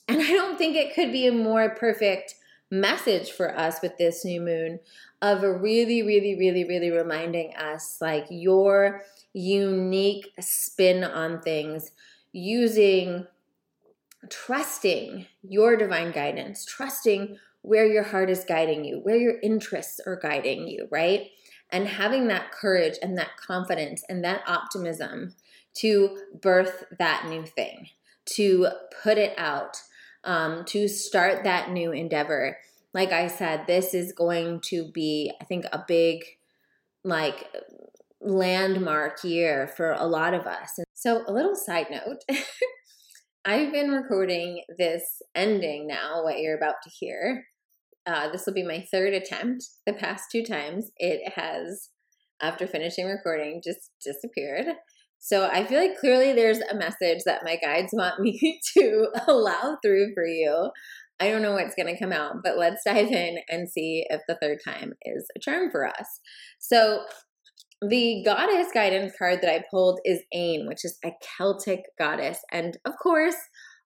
And 0.09 0.21
I 0.21 0.33
don't 0.33 0.59
think 0.59 0.75
it 0.75 0.93
could 0.93 1.13
be 1.13 1.29
a 1.29 1.33
more 1.33 1.71
perfect 1.71 2.35
message 2.69 3.31
for 3.31 3.57
us 3.57 3.81
with 3.81 3.97
this 3.97 4.25
new 4.25 4.41
moon 4.41 4.81
of 5.23 5.43
really, 5.43 6.03
really, 6.03 6.37
really, 6.37 6.65
really 6.65 6.91
reminding 6.91 7.55
us 7.55 7.99
like 8.01 8.27
your 8.31 9.03
unique 9.33 10.33
spin 10.41 11.05
on 11.05 11.41
things 11.41 11.93
using 12.33 13.25
trusting 14.29 15.27
your 15.43 15.77
divine 15.77 16.11
guidance, 16.11 16.65
trusting 16.65 17.39
where 17.69 17.87
your 17.87 18.03
heart 18.03 18.31
is 18.31 18.45
guiding 18.45 18.83
you, 18.83 18.99
where 19.03 19.17
your 19.17 19.39
interests 19.43 20.01
are 20.07 20.17
guiding 20.17 20.67
you, 20.67 20.89
right? 20.91 21.27
And 21.71 21.87
having 21.87 22.29
that 22.29 22.51
courage 22.51 22.95
and 23.03 23.19
that 23.19 23.37
confidence 23.37 24.03
and 24.09 24.25
that 24.25 24.43
optimism 24.47 25.35
to 25.75 26.19
birth 26.41 26.85
that 26.99 27.27
new 27.29 27.45
thing, 27.45 27.89
to 28.25 28.69
put 29.03 29.19
it 29.19 29.35
out, 29.37 29.77
um, 30.25 30.65
to 30.65 30.89
start 30.89 31.45
that 31.45 31.71
new 31.71 31.93
endeavor. 31.93 32.57
Like 32.95 33.13
I 33.13 33.27
said, 33.27 33.67
this 33.67 33.93
is 33.93 34.13
going 34.13 34.61
to 34.63 34.91
be, 34.91 35.31
I 35.39 35.45
think, 35.45 35.67
a 35.71 35.85
big, 35.87 36.25
like, 37.05 37.55
landmark 38.23 39.23
year 39.25 39.69
for 39.69 39.93
a 39.93 40.07
lot 40.07 40.33
of 40.33 40.47
us. 40.47 40.79
So, 40.95 41.23
a 41.27 41.33
little 41.33 41.55
side 41.55 41.89
note 41.91 42.25
I've 43.45 43.73
been 43.73 43.91
recording 43.91 44.63
this 44.77 45.23
ending 45.35 45.87
now, 45.87 46.25
what 46.25 46.41
you're 46.41 46.57
about 46.57 46.83
to 46.85 46.91
hear. 46.91 47.47
Uh, 48.07 48.31
this 48.31 48.45
will 48.47 48.55
be 48.55 48.63
my 48.63 48.87
third 48.91 49.13
attempt. 49.13 49.65
The 49.87 49.93
past 49.93 50.25
two 50.33 50.43
times 50.43 50.91
it 50.97 51.33
has, 51.35 51.91
after 52.41 52.67
finishing 52.67 53.07
recording, 53.07 53.61
just 53.63 53.91
disappeared. 54.05 54.67
So 55.19 55.49
I 55.53 55.65
feel 55.65 55.81
like 55.81 55.99
clearly 55.99 56.33
there's 56.33 56.61
a 56.61 56.77
message 56.77 57.25
that 57.27 57.45
my 57.45 57.57
guides 57.57 57.91
want 57.93 58.21
me 58.21 58.61
to 58.75 59.09
allow 59.27 59.77
through 59.83 60.15
for 60.15 60.25
you. 60.25 60.71
I 61.21 61.31
don't 61.31 61.43
know 61.43 61.53
what's 61.53 61.75
going 61.75 61.93
to 61.93 61.99
come 61.99 62.13
out, 62.13 62.37
but 62.45 62.57
let's 62.57 62.85
dive 62.85 63.09
in 63.09 63.39
and 63.49 63.69
see 63.69 64.07
if 64.09 64.23
the 64.29 64.39
third 64.41 64.59
time 64.65 64.93
is 65.03 65.27
a 65.37 65.41
charm 65.41 65.71
for 65.71 65.87
us. 65.87 66.21
So 66.61 67.03
the 67.87 68.23
goddess 68.25 68.69
guidance 68.73 69.13
card 69.19 69.41
that 69.43 69.53
I 69.53 69.65
pulled 69.71 70.01
is 70.05 70.23
Aine, 70.33 70.67
which 70.67 70.85
is 70.85 70.99
a 71.05 71.11
Celtic 71.21 71.81
goddess. 71.99 72.39
And 72.53 72.77
of 72.85 72.95
course, 73.03 73.37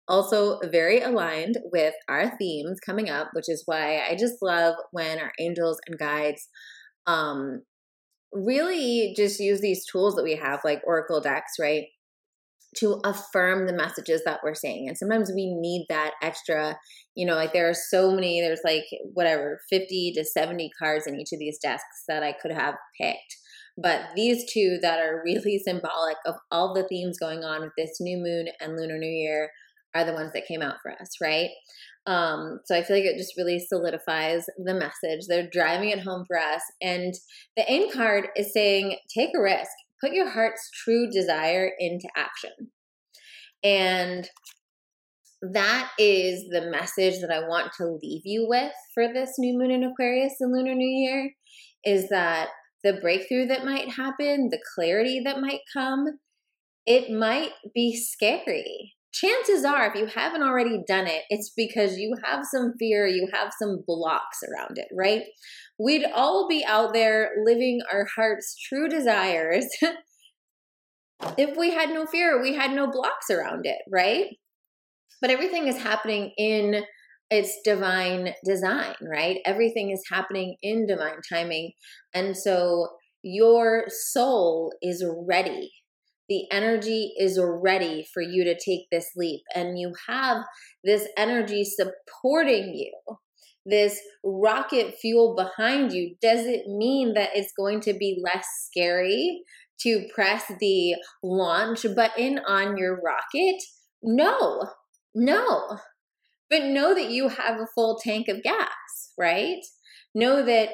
also 0.08 0.58
very 0.70 1.00
aligned 1.00 1.58
with 1.72 1.94
our 2.08 2.36
themes 2.36 2.78
coming 2.84 3.08
up, 3.08 3.28
which 3.32 3.48
is 3.48 3.62
why 3.66 4.00
I 4.08 4.16
just 4.16 4.42
love 4.42 4.74
when 4.90 5.18
our 5.18 5.32
angels 5.38 5.78
and 5.86 5.98
guides 5.98 6.48
um, 7.06 7.62
really 8.32 9.14
just 9.16 9.40
use 9.40 9.60
these 9.60 9.86
tools 9.86 10.14
that 10.14 10.24
we 10.24 10.36
have, 10.36 10.60
like 10.64 10.80
Oracle 10.84 11.20
decks, 11.20 11.52
right? 11.60 11.84
To 12.78 13.00
affirm 13.04 13.66
the 13.66 13.74
messages 13.74 14.22
that 14.24 14.40
we're 14.42 14.54
saying. 14.54 14.86
And 14.88 14.96
sometimes 14.96 15.30
we 15.34 15.54
need 15.54 15.86
that 15.88 16.12
extra, 16.22 16.78
you 17.14 17.26
know, 17.26 17.34
like 17.34 17.52
there 17.52 17.68
are 17.68 17.74
so 17.74 18.12
many, 18.12 18.40
there's 18.40 18.62
like 18.64 18.84
whatever, 19.12 19.60
50 19.68 20.14
to 20.16 20.24
70 20.24 20.70
cards 20.78 21.06
in 21.06 21.20
each 21.20 21.32
of 21.32 21.38
these 21.38 21.58
decks 21.58 22.04
that 22.08 22.22
I 22.22 22.32
could 22.32 22.52
have 22.52 22.74
picked. 22.98 23.36
But 23.76 24.08
these 24.16 24.50
two 24.50 24.78
that 24.82 25.00
are 25.00 25.22
really 25.24 25.58
symbolic 25.64 26.16
of 26.26 26.36
all 26.50 26.74
the 26.74 26.86
themes 26.88 27.18
going 27.18 27.44
on 27.44 27.60
with 27.60 27.72
this 27.76 27.98
new 28.00 28.16
moon 28.16 28.48
and 28.60 28.76
lunar 28.76 28.98
new 28.98 29.06
year 29.06 29.50
are 29.94 30.04
the 30.04 30.12
ones 30.12 30.32
that 30.34 30.46
came 30.46 30.62
out 30.62 30.76
for 30.82 30.92
us, 30.92 31.16
right? 31.20 31.50
Um, 32.06 32.60
so 32.64 32.74
I 32.76 32.82
feel 32.82 32.96
like 32.96 33.04
it 33.04 33.18
just 33.18 33.36
really 33.36 33.60
solidifies 33.60 34.46
the 34.58 34.74
message. 34.74 35.26
They're 35.28 35.48
driving 35.48 35.90
it 35.90 36.00
home 36.00 36.24
for 36.26 36.38
us. 36.38 36.62
And 36.80 37.14
the 37.56 37.70
Aine 37.70 37.92
card 37.92 38.28
is 38.36 38.52
saying, 38.52 38.96
take 39.14 39.30
a 39.36 39.42
risk, 39.42 39.70
put 40.00 40.12
your 40.12 40.28
heart's 40.28 40.68
true 40.84 41.08
desire 41.10 41.70
into 41.78 42.08
action. 42.16 42.70
And 43.62 44.28
that 45.42 45.90
is 45.98 46.48
the 46.50 46.70
message 46.70 47.20
that 47.20 47.30
I 47.30 47.46
want 47.46 47.72
to 47.78 47.98
leave 48.02 48.22
you 48.24 48.46
with 48.48 48.72
for 48.94 49.12
this 49.12 49.34
new 49.38 49.58
moon 49.58 49.70
in 49.70 49.84
Aquarius 49.84 50.34
and 50.40 50.52
Lunar 50.52 50.74
New 50.74 50.86
Year 50.86 51.32
is 51.84 52.08
that 52.10 52.48
the 52.84 52.94
breakthrough 52.94 53.46
that 53.46 53.64
might 53.64 53.90
happen, 53.90 54.48
the 54.50 54.62
clarity 54.74 55.20
that 55.24 55.40
might 55.40 55.60
come, 55.72 56.06
it 56.86 57.10
might 57.10 57.50
be 57.74 57.96
scary 57.96 58.94
chances 59.12 59.64
are, 59.64 59.86
if 59.86 59.94
you 59.94 60.06
haven't 60.06 60.42
already 60.42 60.82
done 60.86 61.06
it, 61.06 61.22
it's 61.28 61.52
because 61.56 61.96
you 61.96 62.16
have 62.24 62.44
some 62.50 62.74
fear, 62.78 63.06
you 63.06 63.28
have 63.32 63.52
some 63.58 63.82
blocks 63.86 64.38
around 64.42 64.78
it, 64.78 64.88
right? 64.96 65.22
We'd 65.78 66.06
all 66.14 66.48
be 66.48 66.64
out 66.64 66.92
there 66.92 67.30
living 67.44 67.80
our 67.92 68.06
heart's 68.16 68.56
true 68.68 68.88
desires 68.88 69.66
if 71.38 71.56
we 71.56 71.70
had 71.70 71.90
no 71.90 72.06
fear, 72.06 72.40
we 72.40 72.54
had 72.54 72.72
no 72.72 72.90
blocks 72.90 73.30
around 73.30 73.66
it, 73.66 73.78
right? 73.90 74.26
But 75.20 75.30
everything 75.30 75.68
is 75.68 75.78
happening 75.78 76.32
in 76.36 76.82
its 77.30 77.58
divine 77.64 78.34
design, 78.44 78.94
right? 79.02 79.38
Everything 79.46 79.90
is 79.90 80.02
happening 80.10 80.56
in 80.62 80.86
divine 80.86 81.20
timing. 81.32 81.72
And 82.14 82.36
so 82.36 82.88
your 83.22 83.84
soul 83.88 84.72
is 84.82 85.04
ready 85.26 85.70
the 86.28 86.44
energy 86.50 87.12
is 87.18 87.40
ready 87.42 88.06
for 88.12 88.22
you 88.22 88.44
to 88.44 88.54
take 88.54 88.86
this 88.90 89.10
leap. 89.16 89.42
And 89.54 89.78
you 89.78 89.92
have 90.08 90.38
this 90.84 91.08
energy 91.16 91.64
supporting 91.64 92.74
you. 92.74 93.16
This 93.64 94.00
rocket 94.24 94.96
fuel 95.00 95.36
behind 95.36 95.92
you 95.92 96.16
does 96.20 96.46
it 96.46 96.66
mean 96.66 97.14
that 97.14 97.30
it's 97.34 97.52
going 97.56 97.80
to 97.82 97.92
be 97.92 98.20
less 98.22 98.46
scary 98.66 99.42
to 99.80 100.06
press 100.14 100.50
the 100.60 100.96
launch 101.22 101.86
button 101.94 102.40
on 102.40 102.76
your 102.76 103.00
rocket. 103.00 103.62
No. 104.02 104.68
No. 105.14 105.78
But 106.50 106.64
know 106.64 106.94
that 106.94 107.10
you 107.10 107.28
have 107.28 107.60
a 107.60 107.68
full 107.74 107.98
tank 108.02 108.28
of 108.28 108.42
gas 108.42 108.68
right? 109.18 109.60
Know 110.14 110.44
that 110.44 110.70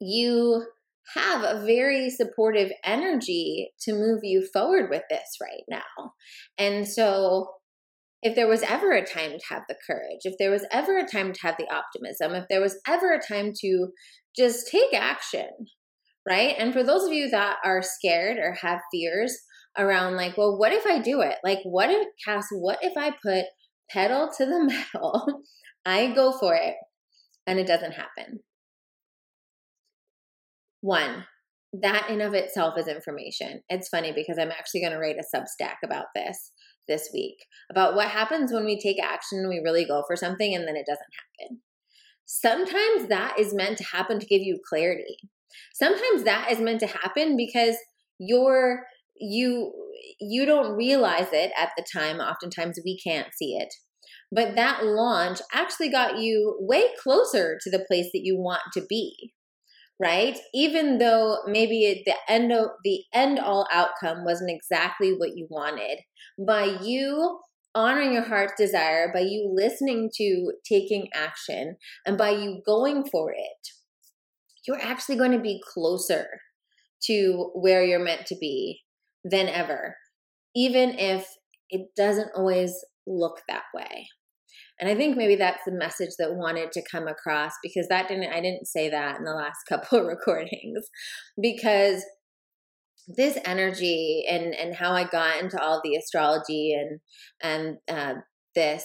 you 0.00 0.64
have 1.14 1.42
a 1.42 1.64
very 1.64 2.10
supportive 2.10 2.70
energy 2.84 3.72
to 3.82 3.92
move 3.92 4.20
you 4.22 4.46
forward 4.52 4.90
with 4.90 5.02
this 5.08 5.36
right 5.40 5.64
now. 5.68 6.12
And 6.58 6.86
so, 6.86 7.48
if 8.20 8.34
there 8.34 8.48
was 8.48 8.62
ever 8.62 8.92
a 8.92 9.06
time 9.06 9.30
to 9.30 9.44
have 9.48 9.62
the 9.68 9.76
courage, 9.86 10.20
if 10.24 10.34
there 10.38 10.50
was 10.50 10.66
ever 10.72 10.98
a 10.98 11.06
time 11.06 11.32
to 11.32 11.40
have 11.42 11.56
the 11.56 11.72
optimism, 11.72 12.34
if 12.34 12.46
there 12.50 12.60
was 12.60 12.80
ever 12.86 13.12
a 13.12 13.22
time 13.22 13.52
to 13.60 13.88
just 14.36 14.68
take 14.68 14.92
action, 14.92 15.48
right? 16.28 16.54
And 16.58 16.72
for 16.72 16.82
those 16.82 17.04
of 17.04 17.12
you 17.12 17.30
that 17.30 17.56
are 17.64 17.80
scared 17.80 18.38
or 18.38 18.54
have 18.60 18.80
fears 18.92 19.38
around, 19.78 20.16
like, 20.16 20.36
well, 20.36 20.58
what 20.58 20.72
if 20.72 20.84
I 20.84 20.98
do 20.98 21.20
it? 21.20 21.36
Like, 21.44 21.60
what 21.62 21.90
if, 21.90 22.08
Cass, 22.24 22.46
what 22.50 22.78
if 22.82 22.94
I 22.96 23.12
put 23.22 23.44
pedal 23.90 24.28
to 24.36 24.44
the 24.44 24.64
metal? 24.94 25.42
I 25.86 26.12
go 26.12 26.32
for 26.32 26.54
it 26.56 26.74
and 27.46 27.58
it 27.58 27.68
doesn't 27.68 27.92
happen. 27.92 28.40
One, 30.80 31.24
that 31.72 32.08
in 32.08 32.20
of 32.20 32.34
itself 32.34 32.78
is 32.78 32.88
information. 32.88 33.60
It's 33.68 33.88
funny 33.88 34.12
because 34.12 34.38
I'm 34.38 34.50
actually 34.50 34.80
going 34.80 34.92
to 34.92 34.98
write 34.98 35.16
a 35.16 35.36
Substack 35.36 35.76
about 35.84 36.06
this 36.14 36.52
this 36.86 37.10
week 37.12 37.44
about 37.70 37.94
what 37.94 38.08
happens 38.08 38.50
when 38.50 38.64
we 38.64 38.80
take 38.80 38.96
action 39.02 39.46
we 39.46 39.60
really 39.62 39.84
go 39.84 40.02
for 40.06 40.16
something 40.16 40.54
and 40.54 40.66
then 40.66 40.74
it 40.74 40.86
doesn't 40.86 41.04
happen. 41.38 41.60
Sometimes 42.24 43.08
that 43.08 43.38
is 43.38 43.54
meant 43.54 43.76
to 43.78 43.84
happen 43.84 44.18
to 44.18 44.26
give 44.26 44.40
you 44.40 44.58
clarity. 44.66 45.18
Sometimes 45.74 46.24
that 46.24 46.50
is 46.50 46.60
meant 46.60 46.80
to 46.80 46.86
happen 46.86 47.36
because 47.36 47.76
you're 48.18 48.86
you 49.20 49.72
you 50.20 50.46
don't 50.46 50.76
realize 50.76 51.28
it 51.32 51.52
at 51.58 51.70
the 51.76 51.84
time. 51.92 52.18
Oftentimes 52.18 52.80
we 52.84 52.98
can't 52.98 53.28
see 53.36 53.56
it. 53.56 53.72
But 54.30 54.56
that 54.56 54.84
launch 54.84 55.40
actually 55.52 55.90
got 55.90 56.18
you 56.18 56.56
way 56.60 56.84
closer 57.02 57.58
to 57.62 57.70
the 57.70 57.84
place 57.86 58.10
that 58.12 58.22
you 58.22 58.38
want 58.38 58.62
to 58.74 58.82
be 58.88 59.32
right? 60.00 60.38
Even 60.54 60.98
though 60.98 61.38
maybe 61.46 62.02
the 62.06 62.14
end 62.28 62.52
of 62.52 62.68
the 62.84 63.02
end 63.12 63.38
all 63.38 63.66
outcome 63.72 64.24
wasn't 64.24 64.50
exactly 64.50 65.12
what 65.12 65.36
you 65.36 65.46
wanted, 65.50 65.98
by 66.46 66.64
you 66.82 67.40
honoring 67.74 68.12
your 68.12 68.24
heart's 68.24 68.54
desire, 68.56 69.10
by 69.12 69.20
you 69.20 69.50
listening 69.54 70.10
to 70.16 70.52
taking 70.68 71.08
action, 71.14 71.76
and 72.06 72.16
by 72.16 72.30
you 72.30 72.60
going 72.64 73.04
for 73.10 73.32
it, 73.32 73.68
you're 74.66 74.80
actually 74.80 75.16
going 75.16 75.32
to 75.32 75.40
be 75.40 75.60
closer 75.72 76.26
to 77.04 77.50
where 77.54 77.84
you're 77.84 78.02
meant 78.02 78.26
to 78.26 78.36
be 78.40 78.80
than 79.24 79.48
ever, 79.48 79.96
even 80.54 80.98
if 80.98 81.26
it 81.70 81.88
doesn't 81.96 82.30
always 82.36 82.72
look 83.06 83.40
that 83.48 83.64
way. 83.74 84.06
And 84.80 84.88
I 84.88 84.94
think 84.94 85.16
maybe 85.16 85.36
that's 85.36 85.64
the 85.66 85.72
message 85.72 86.10
that 86.18 86.34
wanted 86.34 86.72
to 86.72 86.82
come 86.90 87.08
across 87.08 87.52
because 87.62 87.88
that 87.88 88.08
didn't 88.08 88.32
I 88.32 88.40
didn't 88.40 88.66
say 88.66 88.88
that 88.90 89.16
in 89.16 89.24
the 89.24 89.32
last 89.34 89.58
couple 89.68 89.98
of 89.98 90.06
recordings 90.06 90.86
because 91.40 92.04
this 93.08 93.38
energy 93.44 94.24
and 94.28 94.54
and 94.54 94.74
how 94.74 94.92
I 94.92 95.04
got 95.04 95.42
into 95.42 95.60
all 95.60 95.80
the 95.82 95.96
astrology 95.96 96.74
and 96.78 97.00
and 97.42 97.78
uh, 97.88 98.20
this 98.54 98.84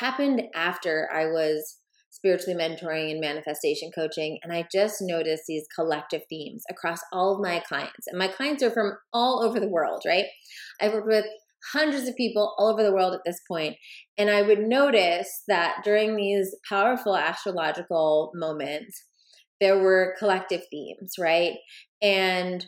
happened 0.00 0.42
after 0.54 1.08
I 1.12 1.26
was 1.26 1.78
spiritually 2.10 2.58
mentoring 2.58 3.10
and 3.10 3.20
manifestation 3.20 3.90
coaching 3.94 4.38
and 4.42 4.52
I 4.52 4.66
just 4.72 4.96
noticed 5.00 5.44
these 5.46 5.66
collective 5.74 6.22
themes 6.28 6.64
across 6.70 6.98
all 7.12 7.34
of 7.34 7.40
my 7.40 7.60
clients. 7.60 8.06
And 8.06 8.18
my 8.18 8.28
clients 8.28 8.62
are 8.62 8.70
from 8.70 8.92
all 9.12 9.42
over 9.44 9.60
the 9.60 9.68
world 9.68 10.02
right? 10.06 10.26
I've 10.80 10.92
worked 10.92 11.06
with 11.08 11.26
hundreds 11.72 12.08
of 12.08 12.16
people 12.16 12.54
all 12.58 12.68
over 12.68 12.82
the 12.82 12.92
world 12.92 13.14
at 13.14 13.20
this 13.24 13.40
point. 13.48 13.76
And 14.16 14.30
I 14.30 14.42
would 14.42 14.60
notice 14.60 15.42
that 15.48 15.82
during 15.84 16.16
these 16.16 16.54
powerful 16.68 17.16
astrological 17.16 18.32
moments, 18.34 19.04
there 19.60 19.78
were 19.78 20.14
collective 20.18 20.62
themes, 20.70 21.14
right? 21.18 21.54
And 22.00 22.64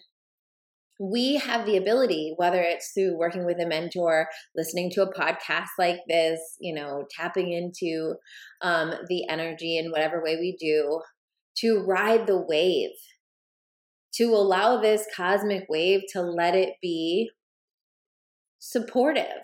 we 1.00 1.36
have 1.36 1.64
the 1.64 1.78
ability, 1.78 2.34
whether 2.36 2.60
it's 2.60 2.92
through 2.92 3.16
working 3.16 3.46
with 3.46 3.58
a 3.58 3.66
mentor, 3.66 4.28
listening 4.54 4.90
to 4.90 5.02
a 5.02 5.12
podcast 5.12 5.68
like 5.78 6.00
this, 6.06 6.38
you 6.60 6.74
know, 6.74 7.04
tapping 7.16 7.52
into 7.52 8.16
um, 8.60 8.92
the 9.08 9.26
energy 9.28 9.78
in 9.78 9.90
whatever 9.90 10.22
way 10.22 10.36
we 10.36 10.56
do, 10.60 11.00
to 11.56 11.82
ride 11.86 12.26
the 12.26 12.38
wave, 12.38 12.90
to 14.14 14.24
allow 14.34 14.78
this 14.78 15.06
cosmic 15.16 15.64
wave 15.70 16.02
to 16.12 16.20
let 16.20 16.54
it 16.54 16.74
be 16.82 17.30
supportive 18.60 19.42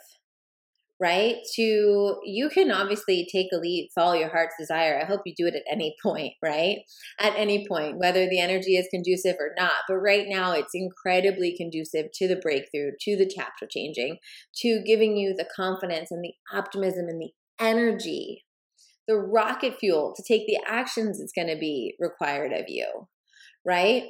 right? 0.99 1.37
To 1.57 2.21
you 2.25 2.49
can 2.49 2.71
obviously 2.71 3.29
take 3.31 3.49
a 3.53 3.59
lead 3.59 3.91
follow 3.95 4.15
your 4.15 4.31
heart's 4.31 4.55
desire. 4.59 4.99
I 4.99 5.05
hope 5.05 5.23
you 5.27 5.35
do 5.37 5.47
it 5.47 5.55
at 5.55 5.71
any 5.71 5.95
point 6.03 6.35
right? 6.43 6.79
At 7.21 7.35
any 7.37 7.67
point 7.69 7.99
whether 7.99 8.29
the 8.29 8.41
energy 8.41 8.77
is 8.77 8.89
conducive 8.91 9.37
or 9.39 9.51
not. 9.59 9.83
But 9.89 9.97
right 9.97 10.27
now 10.29 10.53
it's 10.53 10.75
incredibly 10.75 11.55
conducive 11.57 12.07
to 12.15 12.29
the 12.29 12.37
breakthrough 12.37 12.93
to 13.01 13.17
the 13.17 13.31
chapter 13.35 13.67
changing 13.71 14.19
to 14.63 14.83
giving 14.87 15.17
you 15.17 15.35
the 15.37 15.49
confidence 15.55 16.11
and 16.11 16.25
the 16.25 16.33
optimism 16.57 17.07
and 17.09 17.21
the 17.21 17.33
energy 17.59 18.45
the 19.09 19.17
rocket 19.17 19.79
fuel 19.79 20.13
to 20.17 20.23
take 20.27 20.47
the 20.47 20.59
actions 20.67 21.21
it's 21.21 21.33
going 21.33 21.49
to 21.49 21.59
be 21.59 21.95
required 22.01 22.53
of 22.53 22.65
you 22.69 23.07
right? 23.65 24.05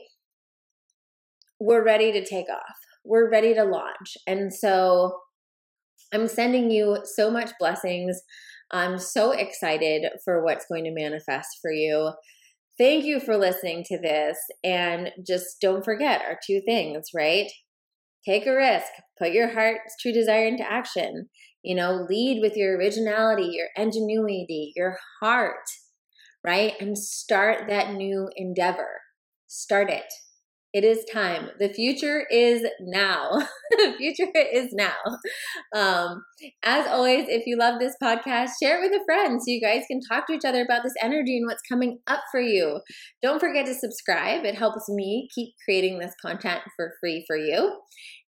We're 1.59 1.85
ready 1.85 2.12
to 2.12 2.25
take 2.25 2.51
off 2.51 2.77
we're 3.07 3.31
ready 3.31 3.55
to 3.55 3.64
launch. 3.64 4.16
And 4.27 4.53
so 4.53 5.19
I'm 6.12 6.29
sending 6.29 6.71
you 6.71 6.99
so 7.05 7.31
much 7.31 7.51
blessings. 7.59 8.21
I'm 8.71 8.99
so 8.99 9.33
excited 9.33 10.07
for 10.25 10.45
what's 10.45 10.66
going 10.66 10.85
to 10.85 10.92
manifest 10.92 11.59
for 11.62 11.71
you. 11.71 12.12
Thank 12.79 13.05
you 13.05 13.21
for 13.21 13.37
listening 13.37 13.85
to 13.87 13.99
this. 13.99 14.37
And 14.62 15.11
just 15.27 15.61
don't 15.61 15.85
forget 15.85 16.23
our 16.23 16.38
two 16.47 16.61
things, 16.66 17.09
right? 17.14 17.51
Take 18.25 18.47
a 18.47 18.55
risk, 18.55 18.87
put 19.19 19.33
your 19.33 19.53
heart's 19.53 19.95
true 20.01 20.12
desire 20.12 20.47
into 20.47 20.71
action. 20.71 21.29
You 21.62 21.75
know, 21.75 22.07
lead 22.09 22.40
with 22.42 22.57
your 22.57 22.77
originality, 22.77 23.51
your 23.53 23.69
ingenuity, 23.77 24.73
your 24.77 24.99
heart, 25.21 25.64
right? 26.45 26.75
And 26.81 26.99
start 26.99 27.69
that 27.69 27.95
new 27.95 28.29
endeavor. 28.37 29.01
Start 29.47 29.90
it. 29.90 30.05
It 30.77 30.85
is 30.85 31.07
time. 31.11 31.49
The 31.59 31.71
future 31.71 32.27
is 32.31 32.62
now. 32.81 33.31
the 33.71 33.95
future 33.97 34.31
is 34.53 34.75
now. 34.75 34.93
Um, 35.75 36.23
as 36.62 36.87
always, 36.87 37.31
if 37.31 37.47
you 37.47 37.57
love 37.57 37.81
this 37.81 37.95
podcast, 38.03 38.51
share 38.62 38.77
it 38.77 38.91
with 38.91 39.01
a 39.01 39.05
friend 39.07 39.41
so 39.41 39.51
you 39.51 39.59
guys 39.59 39.85
can 39.91 40.01
talk 40.07 40.27
to 40.27 40.35
each 40.35 40.45
other 40.45 40.61
about 40.61 40.83
this 40.83 40.93
energy 41.01 41.39
and 41.39 41.47
what's 41.47 41.62
coming 41.67 42.01
up 42.09 42.21
for 42.31 42.43
you. 42.43 42.83
Don't 43.23 43.41
forget 43.41 43.65
to 43.65 43.75
subscribe. 43.75 44.45
It 44.45 44.55
helps 44.55 44.87
me 44.91 45.31
keep 45.35 45.55
creating 45.65 45.99
this 45.99 46.12
content 46.21 46.61
for 46.77 46.93
free 47.01 47.25
for 47.27 47.39
you. 47.39 47.81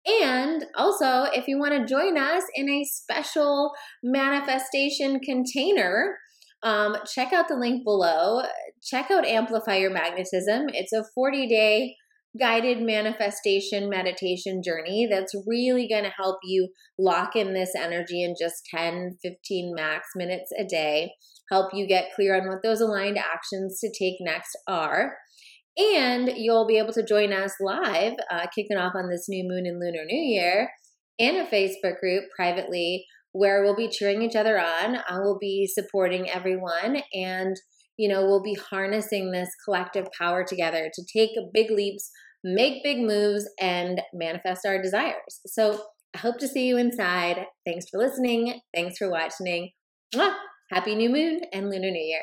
And 0.07 0.65
also, 0.77 1.23
if 1.33 1.45
you 1.49 1.59
want 1.59 1.73
to 1.73 1.93
join 1.93 2.17
us 2.17 2.43
in 2.55 2.69
a 2.69 2.85
special 2.85 3.73
manifestation 4.01 5.19
container, 5.19 6.15
um, 6.63 6.95
check 7.05 7.33
out 7.33 7.49
the 7.49 7.57
link 7.57 7.83
below. 7.83 8.43
Check 8.81 9.11
out 9.11 9.25
Amplify 9.25 9.75
Your 9.75 9.91
Magnetism. 9.91 10.67
It's 10.69 10.93
a 10.93 11.03
40 11.13 11.45
day 11.49 11.95
guided 12.37 12.81
manifestation 12.81 13.89
meditation 13.89 14.61
journey 14.63 15.07
that's 15.09 15.33
really 15.47 15.87
going 15.87 16.03
to 16.03 16.11
help 16.15 16.37
you 16.43 16.69
lock 16.97 17.35
in 17.35 17.53
this 17.53 17.71
energy 17.75 18.23
in 18.23 18.35
just 18.39 18.61
10, 18.73 19.17
15 19.23 19.73
max 19.75 20.09
minutes 20.15 20.51
a 20.57 20.63
day, 20.63 21.11
help 21.49 21.71
you 21.73 21.87
get 21.87 22.13
clear 22.15 22.39
on 22.39 22.47
what 22.47 22.61
those 22.63 22.81
aligned 22.81 23.17
actions 23.17 23.79
to 23.79 23.91
take 23.97 24.15
next 24.19 24.55
are. 24.67 25.15
And 25.77 26.31
you'll 26.35 26.67
be 26.67 26.77
able 26.77 26.93
to 26.93 27.05
join 27.05 27.31
us 27.31 27.53
live, 27.61 28.13
uh, 28.29 28.47
kicking 28.53 28.77
off 28.77 28.93
on 28.95 29.09
this 29.09 29.25
new 29.29 29.47
moon 29.47 29.65
and 29.65 29.79
lunar 29.79 30.05
new 30.05 30.21
year, 30.21 30.69
in 31.17 31.35
a 31.35 31.45
Facebook 31.45 31.99
group 31.99 32.25
privately 32.35 33.05
where 33.31 33.63
we'll 33.63 33.75
be 33.75 33.89
cheering 33.89 34.21
each 34.21 34.35
other 34.35 34.59
on. 34.59 34.97
I 35.07 35.19
will 35.19 35.37
be 35.39 35.67
supporting 35.67 36.29
everyone 36.29 37.01
and 37.13 37.55
you 37.99 38.07
know, 38.07 38.25
we'll 38.25 38.41
be 38.41 38.55
harnessing 38.55 39.31
this 39.31 39.49
collective 39.65 40.07
power 40.17 40.45
together 40.45 40.89
to 40.93 41.03
take 41.13 41.31
big 41.53 41.69
leaps, 41.69 42.09
make 42.45 42.81
big 42.81 42.99
moves, 42.99 43.45
and 43.59 44.01
manifest 44.13 44.65
our 44.65 44.81
desires. 44.81 45.41
So 45.45 45.83
I 46.15 46.19
hope 46.19 46.39
to 46.39 46.47
see 46.47 46.65
you 46.65 46.77
inside. 46.77 47.45
Thanks 47.65 47.87
for 47.91 47.97
listening. 47.97 48.61
Thanks 48.73 48.97
for 48.97 49.11
watching. 49.11 49.71
Happy 50.71 50.95
new 50.95 51.09
moon 51.09 51.41
and 51.51 51.69
lunar 51.69 51.91
new 51.91 51.99
year. 51.99 52.21